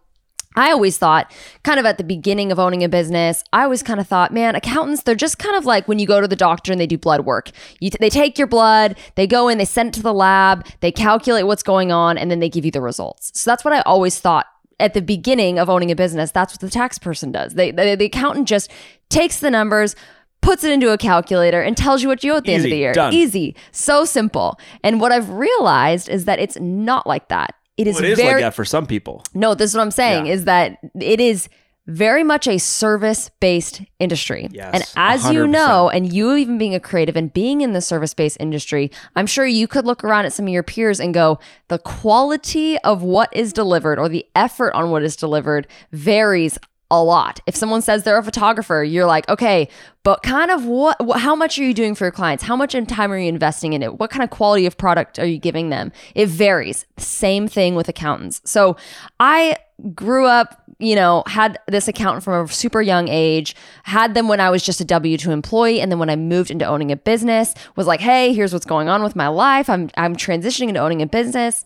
I 0.56 0.72
always 0.72 0.98
thought, 0.98 1.32
kind 1.64 1.80
of 1.80 1.86
at 1.86 1.98
the 1.98 2.04
beginning 2.04 2.52
of 2.52 2.60
owning 2.60 2.84
a 2.84 2.90
business, 2.90 3.44
I 3.54 3.64
always 3.64 3.82
kind 3.82 4.00
of 4.00 4.08
thought, 4.08 4.34
man, 4.34 4.56
accountants, 4.56 5.04
they're 5.04 5.16
just 5.16 5.40
kind 5.40 5.56
of 5.56 5.66
like 5.66 5.88
when 5.88 5.98
you 5.98 6.06
go 6.06 6.22
to 6.22 6.28
the 6.28 6.36
doctor 6.36 6.72
and 6.72 6.80
they 6.80 6.88
do 6.88 6.98
blood 6.98 7.26
work. 7.26 7.50
You 7.80 7.90
t- 7.90 7.98
they 8.00 8.10
take 8.10 8.38
your 8.38 8.48
blood, 8.48 8.98
they 9.16 9.26
go 9.26 9.48
in, 9.48 9.58
they 9.58 9.66
send 9.66 9.90
it 9.90 9.94
to 9.96 10.04
the 10.04 10.14
lab, 10.14 10.68
they 10.82 10.92
calculate 10.92 11.48
what's 11.48 11.64
going 11.64 11.92
on, 11.92 12.18
and 12.18 12.30
then 12.30 12.40
they 12.40 12.50
give 12.50 12.66
you 12.66 12.72
the 12.72 12.82
results. 12.82 13.32
So 13.40 13.50
that's 13.50 13.64
what 13.64 13.74
I 13.74 13.82
always 13.82 14.20
thought 14.20 14.48
at 14.80 14.94
the 14.94 15.02
beginning 15.02 15.60
of 15.60 15.70
owning 15.70 15.92
a 15.92 15.96
business, 15.96 16.32
that's 16.32 16.54
what 16.54 16.62
the 16.62 16.70
tax 16.70 16.98
person 16.98 17.32
does. 17.32 17.54
They, 17.56 17.72
they 17.72 17.96
the 17.96 18.06
accountant 18.06 18.48
just 18.48 18.72
takes 19.10 19.40
the 19.40 19.52
numbers, 19.52 19.96
puts 20.42 20.64
it 20.64 20.72
into 20.72 20.92
a 20.92 20.98
calculator, 20.98 21.62
and 21.62 21.76
tells 21.76 22.02
you 22.02 22.08
what 22.08 22.24
you 22.24 22.34
owe 22.34 22.38
at 22.38 22.44
the 22.46 22.52
Easy, 22.52 22.56
end 22.56 22.66
of 22.66 22.72
the 22.72 22.78
year. 22.78 22.94
done. 22.94 23.14
Easy, 23.14 23.56
so 23.72 24.06
simple. 24.06 24.60
And 24.84 25.02
what 25.02 25.12
I've 25.12 25.30
realized 25.30 26.08
is 26.10 26.26
that 26.26 26.40
it's 26.40 26.58
not 26.60 27.06
like 27.08 27.28
that. 27.30 27.56
It 27.78 27.88
is 27.88 27.96
Well, 27.96 28.04
it 28.06 28.10
is 28.12 28.18
very 28.20 28.34
like 28.36 28.42
that 28.42 28.54
for 28.54 28.66
some 28.66 28.86
people. 28.86 29.24
no. 29.34 29.54
This 29.56 29.72
is 29.72 29.76
what 29.76 29.82
I'm 29.84 29.92
saying 29.92 30.26
Yeah. 30.28 30.34
is 30.34 30.46
that 30.46 30.78
it 31.00 31.20
is 31.22 31.48
very 31.90 32.24
much 32.24 32.48
a 32.48 32.58
service 32.58 33.30
based 33.40 33.82
industry. 34.00 34.48
Yes, 34.52 34.74
and 34.74 34.84
as 34.96 35.32
you 35.32 35.46
100%. 35.46 35.50
know, 35.50 35.90
and 35.90 36.14
you 36.14 36.36
even 36.36 36.58
being 36.58 36.76
a 36.76 36.80
creative 36.80 37.16
and 37.16 37.34
being 37.34 37.62
in 37.62 37.74
the 37.74 37.82
service 37.82 38.14
based 38.14 38.38
industry, 38.40 38.92
I'm 39.16 39.26
sure 39.26 39.46
you 39.46 39.68
could 39.68 39.86
look 39.86 40.04
around 40.04 40.26
at 40.26 40.34
some 40.34 40.46
of 40.46 40.54
your 40.54 40.64
peers 40.64 41.00
and 41.00 41.14
go, 41.14 41.40
the 41.68 41.80
quality 41.80 42.78
of 42.80 43.02
what 43.02 43.36
is 43.36 43.52
delivered 43.54 44.00
or 44.00 44.08
the 44.08 44.26
effort 44.36 44.74
on 44.74 44.92
what 44.92 45.04
is 45.04 45.16
delivered 45.16 45.68
varies 45.92 46.58
a 46.92 47.04
lot. 47.04 47.40
If 47.46 47.56
someone 47.56 47.82
says 47.82 48.04
they're 48.04 48.18
a 48.18 48.24
photographer, 48.24 48.84
you're 48.84 49.06
like, 49.06 49.30
okay, 49.30 49.70
but 50.04 50.24
kind 50.24 50.50
of 50.50 50.66
what, 50.66 50.98
wh- 51.00 51.20
how 51.20 51.36
much 51.36 51.60
are 51.60 51.64
you 51.64 51.74
doing 51.74 51.94
for 51.94 52.06
your 52.06 52.12
clients? 52.12 52.44
How 52.44 52.56
much 52.56 52.76
time 52.88 53.12
are 53.12 53.18
you 53.18 53.30
investing 53.30 53.74
in 53.74 53.84
it? 53.84 54.00
What 54.00 54.10
kind 54.10 54.24
of 54.24 54.32
quality 54.32 54.66
of 54.66 54.78
product 54.78 55.20
are 55.20 55.26
you 55.26 55.38
giving 55.38 55.70
them? 55.70 55.92
It 56.16 56.28
varies. 56.30 56.86
Same 56.98 57.48
thing 57.48 57.76
with 57.76 57.90
accountants. 57.90 58.42
So 58.44 58.76
I 59.20 59.58
grew 59.94 60.26
up, 60.26 60.64
you 60.80 60.96
know, 60.96 61.24
had 61.28 61.60
this 61.68 61.88
accountant 61.88 62.24
from 62.24 62.46
a 62.46 62.48
super 62.52 62.82
young 62.82 63.08
age, 63.08 63.56
had 63.84 64.16
them 64.16 64.28
when 64.28 64.40
I 64.40 64.50
was 64.50 64.64
just 64.64 64.82
a 64.82 64.86
W 64.86 65.18
2 65.18 65.30
employee. 65.30 65.82
And 65.82 65.92
then 65.92 66.00
when 66.00 66.10
I 66.10 66.16
moved 66.16 66.50
into 66.50 66.66
owning 66.66 66.92
a 66.92 66.96
business, 66.96 67.54
was 67.76 67.86
like, 67.86 68.00
hey, 68.00 68.34
here's 68.34 68.52
what's 68.52 68.66
going 68.66 68.90
on 68.90 69.04
with 69.04 69.16
my 69.16 69.28
life. 69.28 69.70
I'm, 69.70 69.92
I'm 69.96 70.16
transitioning 70.16 70.70
into 70.70 70.80
owning 70.80 71.02
a 71.04 71.08
business. 71.08 71.66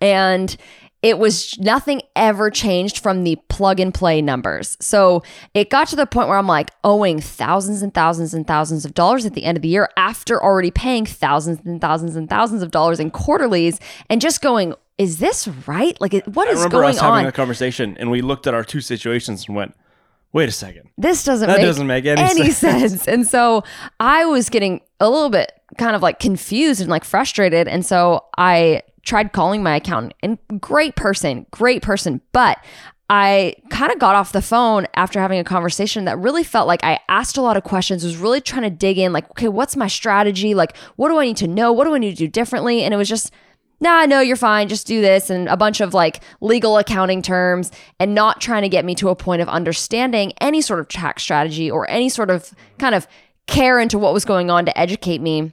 And 0.00 0.56
it 1.02 1.18
was 1.18 1.58
nothing 1.58 2.02
ever 2.14 2.50
changed 2.50 2.98
from 2.98 3.24
the 3.24 3.36
plug 3.48 3.80
and 3.80 3.94
play 3.94 4.20
numbers. 4.20 4.76
So 4.80 5.22
it 5.54 5.70
got 5.70 5.88
to 5.88 5.96
the 5.96 6.06
point 6.06 6.28
where 6.28 6.36
I'm 6.36 6.46
like 6.46 6.70
owing 6.84 7.20
thousands 7.20 7.80
and 7.82 7.94
thousands 7.94 8.34
and 8.34 8.46
thousands 8.46 8.84
of 8.84 8.92
dollars 8.92 9.24
at 9.24 9.32
the 9.34 9.44
end 9.44 9.56
of 9.56 9.62
the 9.62 9.68
year 9.68 9.88
after 9.96 10.42
already 10.42 10.70
paying 10.70 11.06
thousands 11.06 11.60
and 11.64 11.80
thousands 11.80 12.16
and 12.16 12.28
thousands 12.28 12.62
of 12.62 12.70
dollars 12.70 13.00
in 13.00 13.10
quarterlies 13.10 13.80
and 14.10 14.20
just 14.20 14.42
going, 14.42 14.74
is 14.98 15.18
this 15.18 15.48
right? 15.66 15.98
Like, 16.00 16.12
what 16.26 16.48
I 16.48 16.50
is 16.52 16.58
remember 16.58 16.76
going 16.82 16.94
us 16.96 17.00
having 17.00 17.20
on? 17.20 17.26
a 17.26 17.32
conversation 17.32 17.96
and 17.98 18.10
we 18.10 18.20
looked 18.20 18.46
at 18.46 18.52
our 18.52 18.62
two 18.64 18.82
situations 18.82 19.46
and 19.46 19.56
went, 19.56 19.74
wait 20.32 20.48
a 20.48 20.52
second. 20.52 20.90
this 20.98 21.24
doesn't 21.24 21.48
That 21.48 21.56
make 21.56 21.66
doesn't 21.66 21.86
make 21.86 22.04
any 22.04 22.50
sense. 22.50 22.92
sense. 22.92 23.08
And 23.08 23.26
so 23.26 23.64
I 23.98 24.26
was 24.26 24.50
getting 24.50 24.82
a 25.00 25.08
little 25.08 25.30
bit 25.30 25.50
kind 25.78 25.96
of 25.96 26.02
like 26.02 26.18
confused 26.20 26.80
and 26.82 26.90
like 26.90 27.04
frustrated. 27.04 27.66
And 27.68 27.86
so 27.86 28.26
I 28.36 28.82
tried 29.02 29.32
calling 29.32 29.62
my 29.62 29.76
accountant 29.76 30.14
and 30.22 30.38
great 30.60 30.96
person, 30.96 31.46
great 31.50 31.82
person. 31.82 32.20
But 32.32 32.58
I 33.08 33.56
kind 33.70 33.90
of 33.90 33.98
got 33.98 34.14
off 34.14 34.30
the 34.30 34.40
phone 34.40 34.86
after 34.94 35.18
having 35.18 35.40
a 35.40 35.44
conversation 35.44 36.04
that 36.04 36.18
really 36.18 36.44
felt 36.44 36.68
like 36.68 36.84
I 36.84 37.00
asked 37.08 37.36
a 37.36 37.42
lot 37.42 37.56
of 37.56 37.64
questions, 37.64 38.04
was 38.04 38.16
really 38.16 38.40
trying 38.40 38.62
to 38.62 38.70
dig 38.70 38.98
in, 38.98 39.12
like, 39.12 39.28
okay, 39.30 39.48
what's 39.48 39.76
my 39.76 39.88
strategy? 39.88 40.54
Like, 40.54 40.76
what 40.94 41.08
do 41.08 41.18
I 41.18 41.24
need 41.24 41.38
to 41.38 41.48
know? 41.48 41.72
What 41.72 41.86
do 41.86 41.94
I 41.94 41.98
need 41.98 42.12
to 42.12 42.16
do 42.16 42.28
differently? 42.28 42.82
And 42.82 42.94
it 42.94 42.96
was 42.96 43.08
just, 43.08 43.32
nah, 43.80 44.04
no, 44.04 44.20
you're 44.20 44.36
fine. 44.36 44.68
Just 44.68 44.86
do 44.86 45.00
this 45.00 45.28
and 45.28 45.48
a 45.48 45.56
bunch 45.56 45.80
of 45.80 45.92
like 45.92 46.22
legal 46.40 46.78
accounting 46.78 47.20
terms 47.20 47.72
and 47.98 48.14
not 48.14 48.40
trying 48.40 48.62
to 48.62 48.68
get 48.68 48.84
me 48.84 48.94
to 48.96 49.08
a 49.08 49.16
point 49.16 49.42
of 49.42 49.48
understanding 49.48 50.32
any 50.40 50.60
sort 50.60 50.78
of 50.78 50.86
tax 50.86 51.22
strategy 51.22 51.68
or 51.68 51.90
any 51.90 52.08
sort 52.08 52.30
of 52.30 52.54
kind 52.78 52.94
of 52.94 53.08
care 53.46 53.80
into 53.80 53.98
what 53.98 54.12
was 54.12 54.24
going 54.24 54.50
on 54.50 54.66
to 54.66 54.78
educate 54.78 55.20
me. 55.20 55.52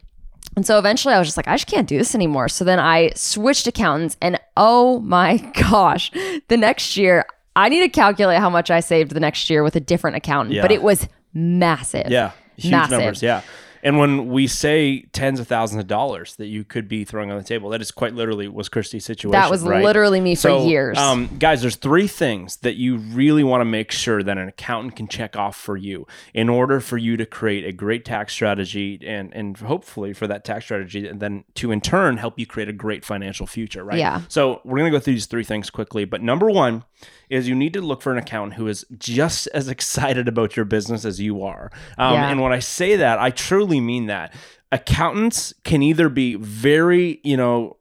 And 0.57 0.65
so 0.65 0.79
eventually 0.79 1.13
I 1.13 1.19
was 1.19 1.27
just 1.27 1.37
like, 1.37 1.47
I 1.47 1.53
just 1.53 1.67
can't 1.67 1.87
do 1.87 1.99
this 1.99 2.15
anymore. 2.15 2.49
So 2.49 2.65
then 2.65 2.79
I 2.79 3.11
switched 3.15 3.67
accountants 3.67 4.17
and 4.21 4.39
oh 4.57 4.99
my 5.01 5.37
gosh, 5.69 6.11
the 6.47 6.57
next 6.57 6.97
year 6.97 7.25
I 7.55 7.69
need 7.69 7.81
to 7.81 7.89
calculate 7.89 8.39
how 8.39 8.49
much 8.49 8.69
I 8.71 8.79
saved 8.79 9.11
the 9.11 9.19
next 9.19 9.49
year 9.51 9.61
with 9.63 9.75
a 9.75 9.79
different 9.79 10.17
accountant, 10.17 10.55
Yeah. 10.55 10.63
but 10.63 10.71
it 10.71 10.81
was 10.81 11.07
massive. 11.33 12.07
Yeah, 12.09 12.31
huge 12.55 12.71
Massive. 12.71 12.97
numbers. 12.99 13.21
Yeah. 13.23 13.41
And 13.87 13.97
when 13.97 14.27
we 14.27 14.47
say 14.47 15.03
tens 15.13 15.39
of 15.39 15.47
thousands 15.47 15.79
of 15.79 15.87
dollars 15.87 16.35
that 16.35 16.47
you 16.47 16.65
could 16.65 16.89
be 16.89 17.05
throwing 17.05 17.31
on 17.31 17.37
the 17.37 17.43
table, 17.45 17.69
that 17.69 17.79
is 17.79 17.89
quite 17.89 18.13
literally 18.13 18.49
was 18.49 18.67
Christie's 18.67 19.05
situation. 19.05 19.31
That 19.31 19.49
was 19.49 19.63
right? 19.63 19.81
literally 19.81 20.19
me 20.19 20.35
for 20.35 20.59
years. 20.65 20.97
Um, 20.97 21.37
guys, 21.39 21.61
there's 21.61 21.77
three 21.77 22.09
things 22.09 22.57
that 22.57 22.75
you 22.75 22.97
really 22.97 23.45
want 23.45 23.61
to 23.61 23.65
make 23.65 23.93
sure 23.93 24.21
that 24.21 24.37
an 24.37 24.49
accountant 24.49 24.97
can 24.97 25.07
check 25.07 25.37
off 25.37 25.55
for 25.55 25.77
you 25.77 26.05
in 26.33 26.49
order 26.49 26.81
for 26.81 26.97
you 26.97 27.15
to 27.15 27.25
create 27.25 27.63
a 27.63 27.71
great 27.71 28.03
tax 28.03 28.33
strategy 28.33 28.99
and 29.07 29.33
and 29.33 29.55
hopefully 29.55 30.11
for 30.11 30.27
that 30.27 30.43
tax 30.43 30.65
strategy 30.65 31.07
and 31.07 31.21
then 31.21 31.45
to 31.53 31.71
in 31.71 31.79
turn 31.79 32.17
help 32.17 32.37
you 32.37 32.45
create 32.45 32.67
a 32.67 32.73
great 32.73 33.05
financial 33.05 33.47
future, 33.47 33.85
right? 33.85 33.99
Yeah. 33.99 34.23
So 34.27 34.59
we're 34.65 34.79
gonna 34.79 34.91
go 34.91 34.99
through 34.99 35.13
these 35.13 35.27
three 35.27 35.45
things 35.45 35.69
quickly. 35.69 36.03
But 36.03 36.21
number 36.21 36.51
one 36.51 36.83
is 37.29 37.47
you 37.47 37.55
need 37.55 37.73
to 37.73 37.81
look 37.81 38.01
for 38.01 38.11
an 38.11 38.17
accountant 38.17 38.55
who 38.55 38.67
is 38.67 38.85
just 38.97 39.47
as 39.53 39.67
excited 39.67 40.27
about 40.27 40.55
your 40.55 40.65
business 40.65 41.05
as 41.05 41.19
you 41.19 41.43
are. 41.43 41.71
Um, 41.97 42.13
Yeah. 42.13 42.29
And 42.29 42.41
when 42.41 42.53
I 42.53 42.59
say 42.59 42.95
that, 42.95 43.19
I 43.19 43.29
truly 43.29 43.79
mean 43.79 44.07
that. 44.07 44.33
Accountants 44.71 45.53
can 45.63 45.81
either 45.81 46.09
be 46.09 46.35
very, 46.35 47.21
you 47.23 47.37
know, 47.37 47.76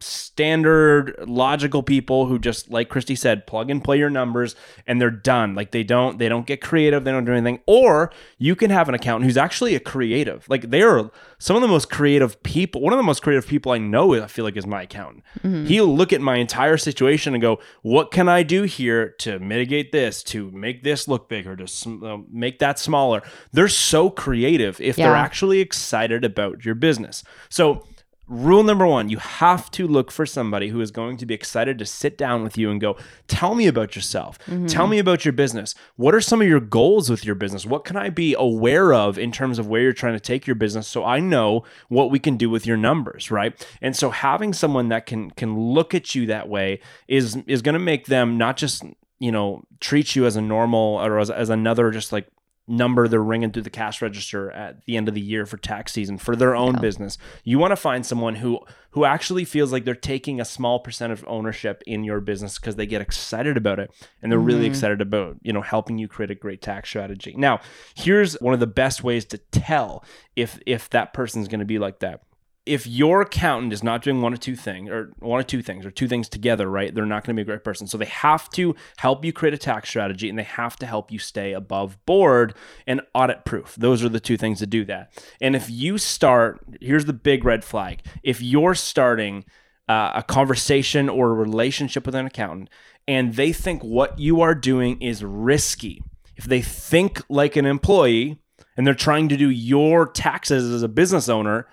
standard 0.00 1.14
logical 1.26 1.82
people 1.82 2.26
who 2.26 2.38
just 2.38 2.70
like 2.70 2.88
Christy 2.88 3.14
said 3.14 3.46
plug 3.46 3.70
and 3.70 3.82
play 3.82 3.98
your 3.98 4.10
numbers 4.10 4.56
and 4.86 5.00
they're 5.00 5.10
done. 5.10 5.54
Like 5.54 5.70
they 5.70 5.82
don't 5.82 6.18
they 6.18 6.28
don't 6.28 6.46
get 6.46 6.60
creative. 6.60 7.04
They 7.04 7.12
don't 7.12 7.24
do 7.24 7.32
anything. 7.32 7.60
Or 7.66 8.10
you 8.38 8.56
can 8.56 8.70
have 8.70 8.88
an 8.88 8.94
accountant 8.94 9.26
who's 9.26 9.36
actually 9.36 9.74
a 9.74 9.80
creative. 9.80 10.48
Like 10.48 10.70
they're 10.70 11.10
some 11.38 11.56
of 11.56 11.62
the 11.62 11.68
most 11.68 11.90
creative 11.90 12.42
people 12.42 12.80
one 12.80 12.92
of 12.92 12.98
the 12.98 13.02
most 13.02 13.22
creative 13.22 13.46
people 13.46 13.72
I 13.72 13.78
know 13.78 14.14
I 14.14 14.26
feel 14.26 14.44
like 14.44 14.56
is 14.56 14.66
my 14.66 14.82
accountant. 14.82 15.24
He'll 15.66 15.94
look 15.94 16.12
at 16.12 16.20
my 16.20 16.36
entire 16.36 16.76
situation 16.76 17.34
and 17.34 17.42
go 17.42 17.58
what 17.82 18.10
can 18.10 18.28
I 18.28 18.42
do 18.42 18.62
here 18.62 19.10
to 19.20 19.38
mitigate 19.38 19.92
this 19.92 20.22
to 20.24 20.50
make 20.50 20.82
this 20.82 21.06
look 21.08 21.28
bigger 21.28 21.56
to 21.56 21.66
sm- 21.66 22.04
uh, 22.04 22.18
make 22.30 22.58
that 22.60 22.78
smaller? 22.78 23.22
They're 23.52 23.68
so 23.68 24.10
creative 24.10 24.80
if 24.80 24.96
they're 24.96 25.16
actually 25.16 25.60
excited 25.60 26.24
about 26.24 26.64
your 26.64 26.74
business. 26.74 27.22
So 27.48 27.84
Rule 28.30 28.62
number 28.62 28.86
one, 28.86 29.08
you 29.08 29.18
have 29.18 29.72
to 29.72 29.88
look 29.88 30.12
for 30.12 30.24
somebody 30.24 30.68
who 30.68 30.80
is 30.80 30.92
going 30.92 31.16
to 31.16 31.26
be 31.26 31.34
excited 31.34 31.80
to 31.80 31.84
sit 31.84 32.16
down 32.16 32.44
with 32.44 32.56
you 32.56 32.70
and 32.70 32.80
go, 32.80 32.96
Tell 33.26 33.56
me 33.56 33.66
about 33.66 33.96
yourself. 33.96 34.38
Tell 34.38 34.54
mm-hmm. 34.56 34.88
me 34.88 34.98
about 35.00 35.24
your 35.24 35.32
business. 35.32 35.74
What 35.96 36.14
are 36.14 36.20
some 36.20 36.40
of 36.40 36.46
your 36.46 36.60
goals 36.60 37.10
with 37.10 37.24
your 37.24 37.34
business? 37.34 37.66
What 37.66 37.84
can 37.84 37.96
I 37.96 38.08
be 38.08 38.36
aware 38.38 38.94
of 38.94 39.18
in 39.18 39.32
terms 39.32 39.58
of 39.58 39.66
where 39.66 39.82
you're 39.82 39.92
trying 39.92 40.12
to 40.12 40.20
take 40.20 40.46
your 40.46 40.54
business 40.54 40.86
so 40.86 41.04
I 41.04 41.18
know 41.18 41.64
what 41.88 42.12
we 42.12 42.20
can 42.20 42.36
do 42.36 42.48
with 42.48 42.66
your 42.66 42.76
numbers, 42.76 43.32
right? 43.32 43.66
And 43.82 43.96
so 43.96 44.10
having 44.10 44.52
someone 44.52 44.90
that 44.90 45.06
can 45.06 45.32
can 45.32 45.58
look 45.58 45.92
at 45.92 46.14
you 46.14 46.26
that 46.26 46.48
way 46.48 46.78
is 47.08 47.36
is 47.48 47.62
going 47.62 47.72
to 47.72 47.80
make 47.80 48.06
them 48.06 48.38
not 48.38 48.56
just, 48.56 48.84
you 49.18 49.32
know, 49.32 49.64
treat 49.80 50.14
you 50.14 50.24
as 50.24 50.36
a 50.36 50.40
normal 50.40 51.00
or 51.00 51.18
as, 51.18 51.30
as 51.30 51.50
another 51.50 51.90
just 51.90 52.12
like 52.12 52.28
number 52.68 53.08
they're 53.08 53.22
ringing 53.22 53.50
through 53.50 53.62
the 53.62 53.70
cash 53.70 54.00
register 54.00 54.50
at 54.52 54.84
the 54.84 54.96
end 54.96 55.08
of 55.08 55.14
the 55.14 55.20
year 55.20 55.44
for 55.44 55.56
tax 55.56 55.92
season 55.92 56.18
for 56.18 56.36
their 56.36 56.54
own 56.54 56.80
business. 56.80 57.18
You 57.42 57.58
want 57.58 57.72
to 57.72 57.76
find 57.76 58.06
someone 58.06 58.36
who 58.36 58.60
who 58.92 59.04
actually 59.04 59.44
feels 59.44 59.72
like 59.72 59.84
they're 59.84 59.94
taking 59.94 60.40
a 60.40 60.44
small 60.44 60.80
percent 60.80 61.12
of 61.12 61.24
ownership 61.26 61.82
in 61.86 62.04
your 62.04 62.20
business 62.20 62.58
because 62.58 62.76
they 62.76 62.86
get 62.86 63.00
excited 63.00 63.56
about 63.56 63.78
it 63.78 63.90
and 64.22 64.30
they're 64.30 64.38
really 64.38 64.62
mm-hmm. 64.62 64.70
excited 64.72 65.00
about, 65.00 65.36
you 65.42 65.52
know, 65.52 65.62
helping 65.62 65.98
you 65.98 66.08
create 66.08 66.30
a 66.30 66.34
great 66.34 66.62
tax 66.62 66.88
strategy. 66.88 67.34
Now, 67.36 67.60
here's 67.94 68.34
one 68.40 68.54
of 68.54 68.60
the 68.60 68.66
best 68.66 69.02
ways 69.02 69.24
to 69.26 69.38
tell 69.38 70.04
if 70.36 70.60
if 70.66 70.90
that 70.90 71.12
person's 71.12 71.48
going 71.48 71.60
to 71.60 71.66
be 71.66 71.78
like 71.78 72.00
that 72.00 72.22
if 72.66 72.86
your 72.86 73.22
accountant 73.22 73.72
is 73.72 73.82
not 73.82 74.02
doing 74.02 74.20
one 74.20 74.34
or 74.34 74.36
two 74.36 74.54
things 74.54 74.90
or 74.90 75.12
one 75.20 75.40
or 75.40 75.42
two 75.42 75.62
things 75.62 75.86
or 75.86 75.90
two 75.90 76.06
things 76.06 76.28
together, 76.28 76.68
right? 76.68 76.94
They're 76.94 77.06
not 77.06 77.24
going 77.24 77.34
to 77.34 77.38
be 77.38 77.42
a 77.42 77.52
great 77.52 77.64
person. 77.64 77.86
So 77.86 77.96
they 77.96 78.04
have 78.04 78.50
to 78.50 78.76
help 78.98 79.24
you 79.24 79.32
create 79.32 79.54
a 79.54 79.58
tax 79.58 79.88
strategy 79.88 80.28
and 80.28 80.38
they 80.38 80.44
have 80.44 80.76
to 80.76 80.86
help 80.86 81.10
you 81.10 81.18
stay 81.18 81.52
above 81.52 82.04
board 82.04 82.54
and 82.86 83.00
audit 83.14 83.44
proof. 83.44 83.74
Those 83.76 84.04
are 84.04 84.10
the 84.10 84.20
two 84.20 84.36
things 84.36 84.58
to 84.58 84.66
do 84.66 84.84
that. 84.84 85.12
And 85.40 85.56
if 85.56 85.70
you 85.70 85.96
start, 85.96 86.60
here's 86.80 87.06
the 87.06 87.14
big 87.14 87.44
red 87.44 87.64
flag. 87.64 88.02
If 88.22 88.42
you're 88.42 88.74
starting 88.74 89.44
uh, 89.88 90.12
a 90.16 90.22
conversation 90.22 91.08
or 91.08 91.30
a 91.30 91.34
relationship 91.34 92.04
with 92.04 92.14
an 92.14 92.26
accountant 92.26 92.68
and 93.08 93.34
they 93.34 93.52
think 93.52 93.82
what 93.82 94.18
you 94.18 94.42
are 94.42 94.54
doing 94.54 95.00
is 95.00 95.24
risky, 95.24 96.02
if 96.36 96.44
they 96.44 96.60
think 96.60 97.22
like 97.30 97.56
an 97.56 97.66
employee 97.66 98.38
and 98.76 98.86
they're 98.86 98.94
trying 98.94 99.28
to 99.30 99.36
do 99.36 99.48
your 99.50 100.06
taxes 100.06 100.70
as 100.70 100.82
a 100.82 100.88
business 100.88 101.28
owner, 101.28 101.66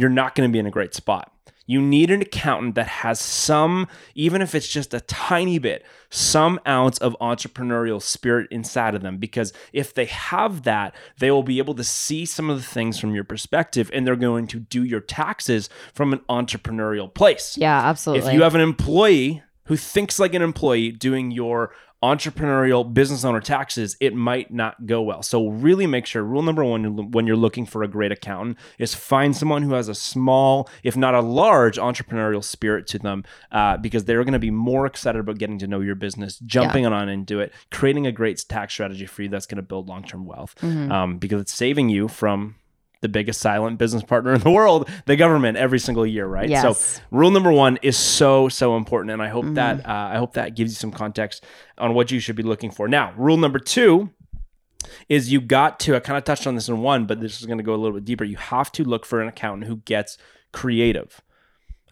you're 0.00 0.10
not 0.10 0.34
going 0.34 0.48
to 0.48 0.52
be 0.52 0.58
in 0.58 0.66
a 0.66 0.70
great 0.70 0.94
spot. 0.94 1.32
You 1.66 1.80
need 1.80 2.10
an 2.10 2.20
accountant 2.20 2.74
that 2.74 2.88
has 2.88 3.20
some, 3.20 3.86
even 4.16 4.42
if 4.42 4.56
it's 4.56 4.66
just 4.66 4.92
a 4.92 5.00
tiny 5.02 5.60
bit, 5.60 5.86
some 6.08 6.58
ounce 6.66 6.98
of 6.98 7.16
entrepreneurial 7.20 8.02
spirit 8.02 8.48
inside 8.50 8.96
of 8.96 9.02
them. 9.02 9.18
Because 9.18 9.52
if 9.72 9.94
they 9.94 10.06
have 10.06 10.64
that, 10.64 10.96
they 11.18 11.30
will 11.30 11.44
be 11.44 11.58
able 11.58 11.74
to 11.74 11.84
see 11.84 12.26
some 12.26 12.50
of 12.50 12.56
the 12.56 12.64
things 12.64 12.98
from 12.98 13.14
your 13.14 13.22
perspective 13.22 13.88
and 13.94 14.04
they're 14.04 14.16
going 14.16 14.48
to 14.48 14.58
do 14.58 14.82
your 14.82 14.98
taxes 14.98 15.68
from 15.94 16.12
an 16.12 16.20
entrepreneurial 16.28 17.12
place. 17.12 17.56
Yeah, 17.56 17.78
absolutely. 17.88 18.26
If 18.26 18.34
you 18.34 18.42
have 18.42 18.56
an 18.56 18.62
employee 18.62 19.44
who 19.66 19.76
thinks 19.76 20.18
like 20.18 20.34
an 20.34 20.42
employee 20.42 20.90
doing 20.90 21.30
your 21.30 21.72
entrepreneurial 22.02 22.92
business 22.92 23.24
owner 23.24 23.40
taxes, 23.40 23.96
it 24.00 24.14
might 24.14 24.50
not 24.52 24.86
go 24.86 25.02
well. 25.02 25.22
So 25.22 25.48
really 25.48 25.86
make 25.86 26.06
sure 26.06 26.22
rule 26.22 26.42
number 26.42 26.64
one 26.64 27.10
when 27.10 27.26
you're 27.26 27.36
looking 27.36 27.66
for 27.66 27.82
a 27.82 27.88
great 27.88 28.10
accountant 28.10 28.58
is 28.78 28.94
find 28.94 29.36
someone 29.36 29.62
who 29.62 29.74
has 29.74 29.88
a 29.88 29.94
small, 29.94 30.68
if 30.82 30.96
not 30.96 31.14
a 31.14 31.20
large, 31.20 31.76
entrepreneurial 31.76 32.42
spirit 32.42 32.86
to 32.88 32.98
them, 32.98 33.24
uh, 33.52 33.76
because 33.76 34.04
they're 34.04 34.24
going 34.24 34.32
to 34.32 34.38
be 34.38 34.50
more 34.50 34.86
excited 34.86 35.18
about 35.18 35.38
getting 35.38 35.58
to 35.58 35.66
know 35.66 35.80
your 35.80 35.94
business, 35.94 36.38
jumping 36.38 36.86
on 36.86 37.08
into 37.08 37.40
it, 37.40 37.52
creating 37.70 38.06
a 38.06 38.12
great 38.12 38.42
tax 38.48 38.72
strategy 38.72 39.06
for 39.06 39.22
you 39.22 39.28
that's 39.28 39.46
going 39.46 39.56
to 39.56 39.62
build 39.62 39.88
long 39.88 40.02
term 40.02 40.24
wealth, 40.24 40.54
um, 40.90 41.18
because 41.18 41.40
it's 41.40 41.52
saving 41.52 41.88
you 41.90 42.08
from 42.08 42.54
the 43.00 43.08
biggest 43.08 43.40
silent 43.40 43.78
business 43.78 44.02
partner 44.02 44.32
in 44.34 44.40
the 44.40 44.50
world, 44.50 44.88
the 45.06 45.16
government, 45.16 45.56
every 45.56 45.78
single 45.78 46.06
year, 46.06 46.26
right? 46.26 46.48
Yes. 46.48 46.78
So 46.78 47.02
rule 47.10 47.30
number 47.30 47.52
one 47.52 47.78
is 47.82 47.96
so 47.96 48.48
so 48.48 48.76
important, 48.76 49.12
and 49.12 49.22
I 49.22 49.28
hope 49.28 49.54
that 49.54 49.86
uh, 49.86 50.10
I 50.12 50.16
hope 50.16 50.34
that 50.34 50.54
gives 50.54 50.72
you 50.72 50.76
some 50.76 50.92
context 50.92 51.44
on 51.78 51.94
what 51.94 52.10
you 52.10 52.20
should 52.20 52.36
be 52.36 52.42
looking 52.42 52.70
for. 52.70 52.88
Now, 52.88 53.12
rule 53.16 53.36
number 53.36 53.58
two 53.58 54.10
is 55.08 55.32
you 55.32 55.40
got 55.40 55.80
to. 55.80 55.96
I 55.96 56.00
kind 56.00 56.16
of 56.16 56.24
touched 56.24 56.46
on 56.46 56.54
this 56.54 56.68
in 56.68 56.80
one, 56.80 57.06
but 57.06 57.20
this 57.20 57.40
is 57.40 57.46
going 57.46 57.58
to 57.58 57.64
go 57.64 57.74
a 57.74 57.76
little 57.76 57.96
bit 57.96 58.04
deeper. 58.04 58.24
You 58.24 58.36
have 58.36 58.70
to 58.72 58.84
look 58.84 59.04
for 59.04 59.20
an 59.20 59.28
accountant 59.28 59.68
who 59.68 59.76
gets 59.78 60.18
creative. 60.52 61.20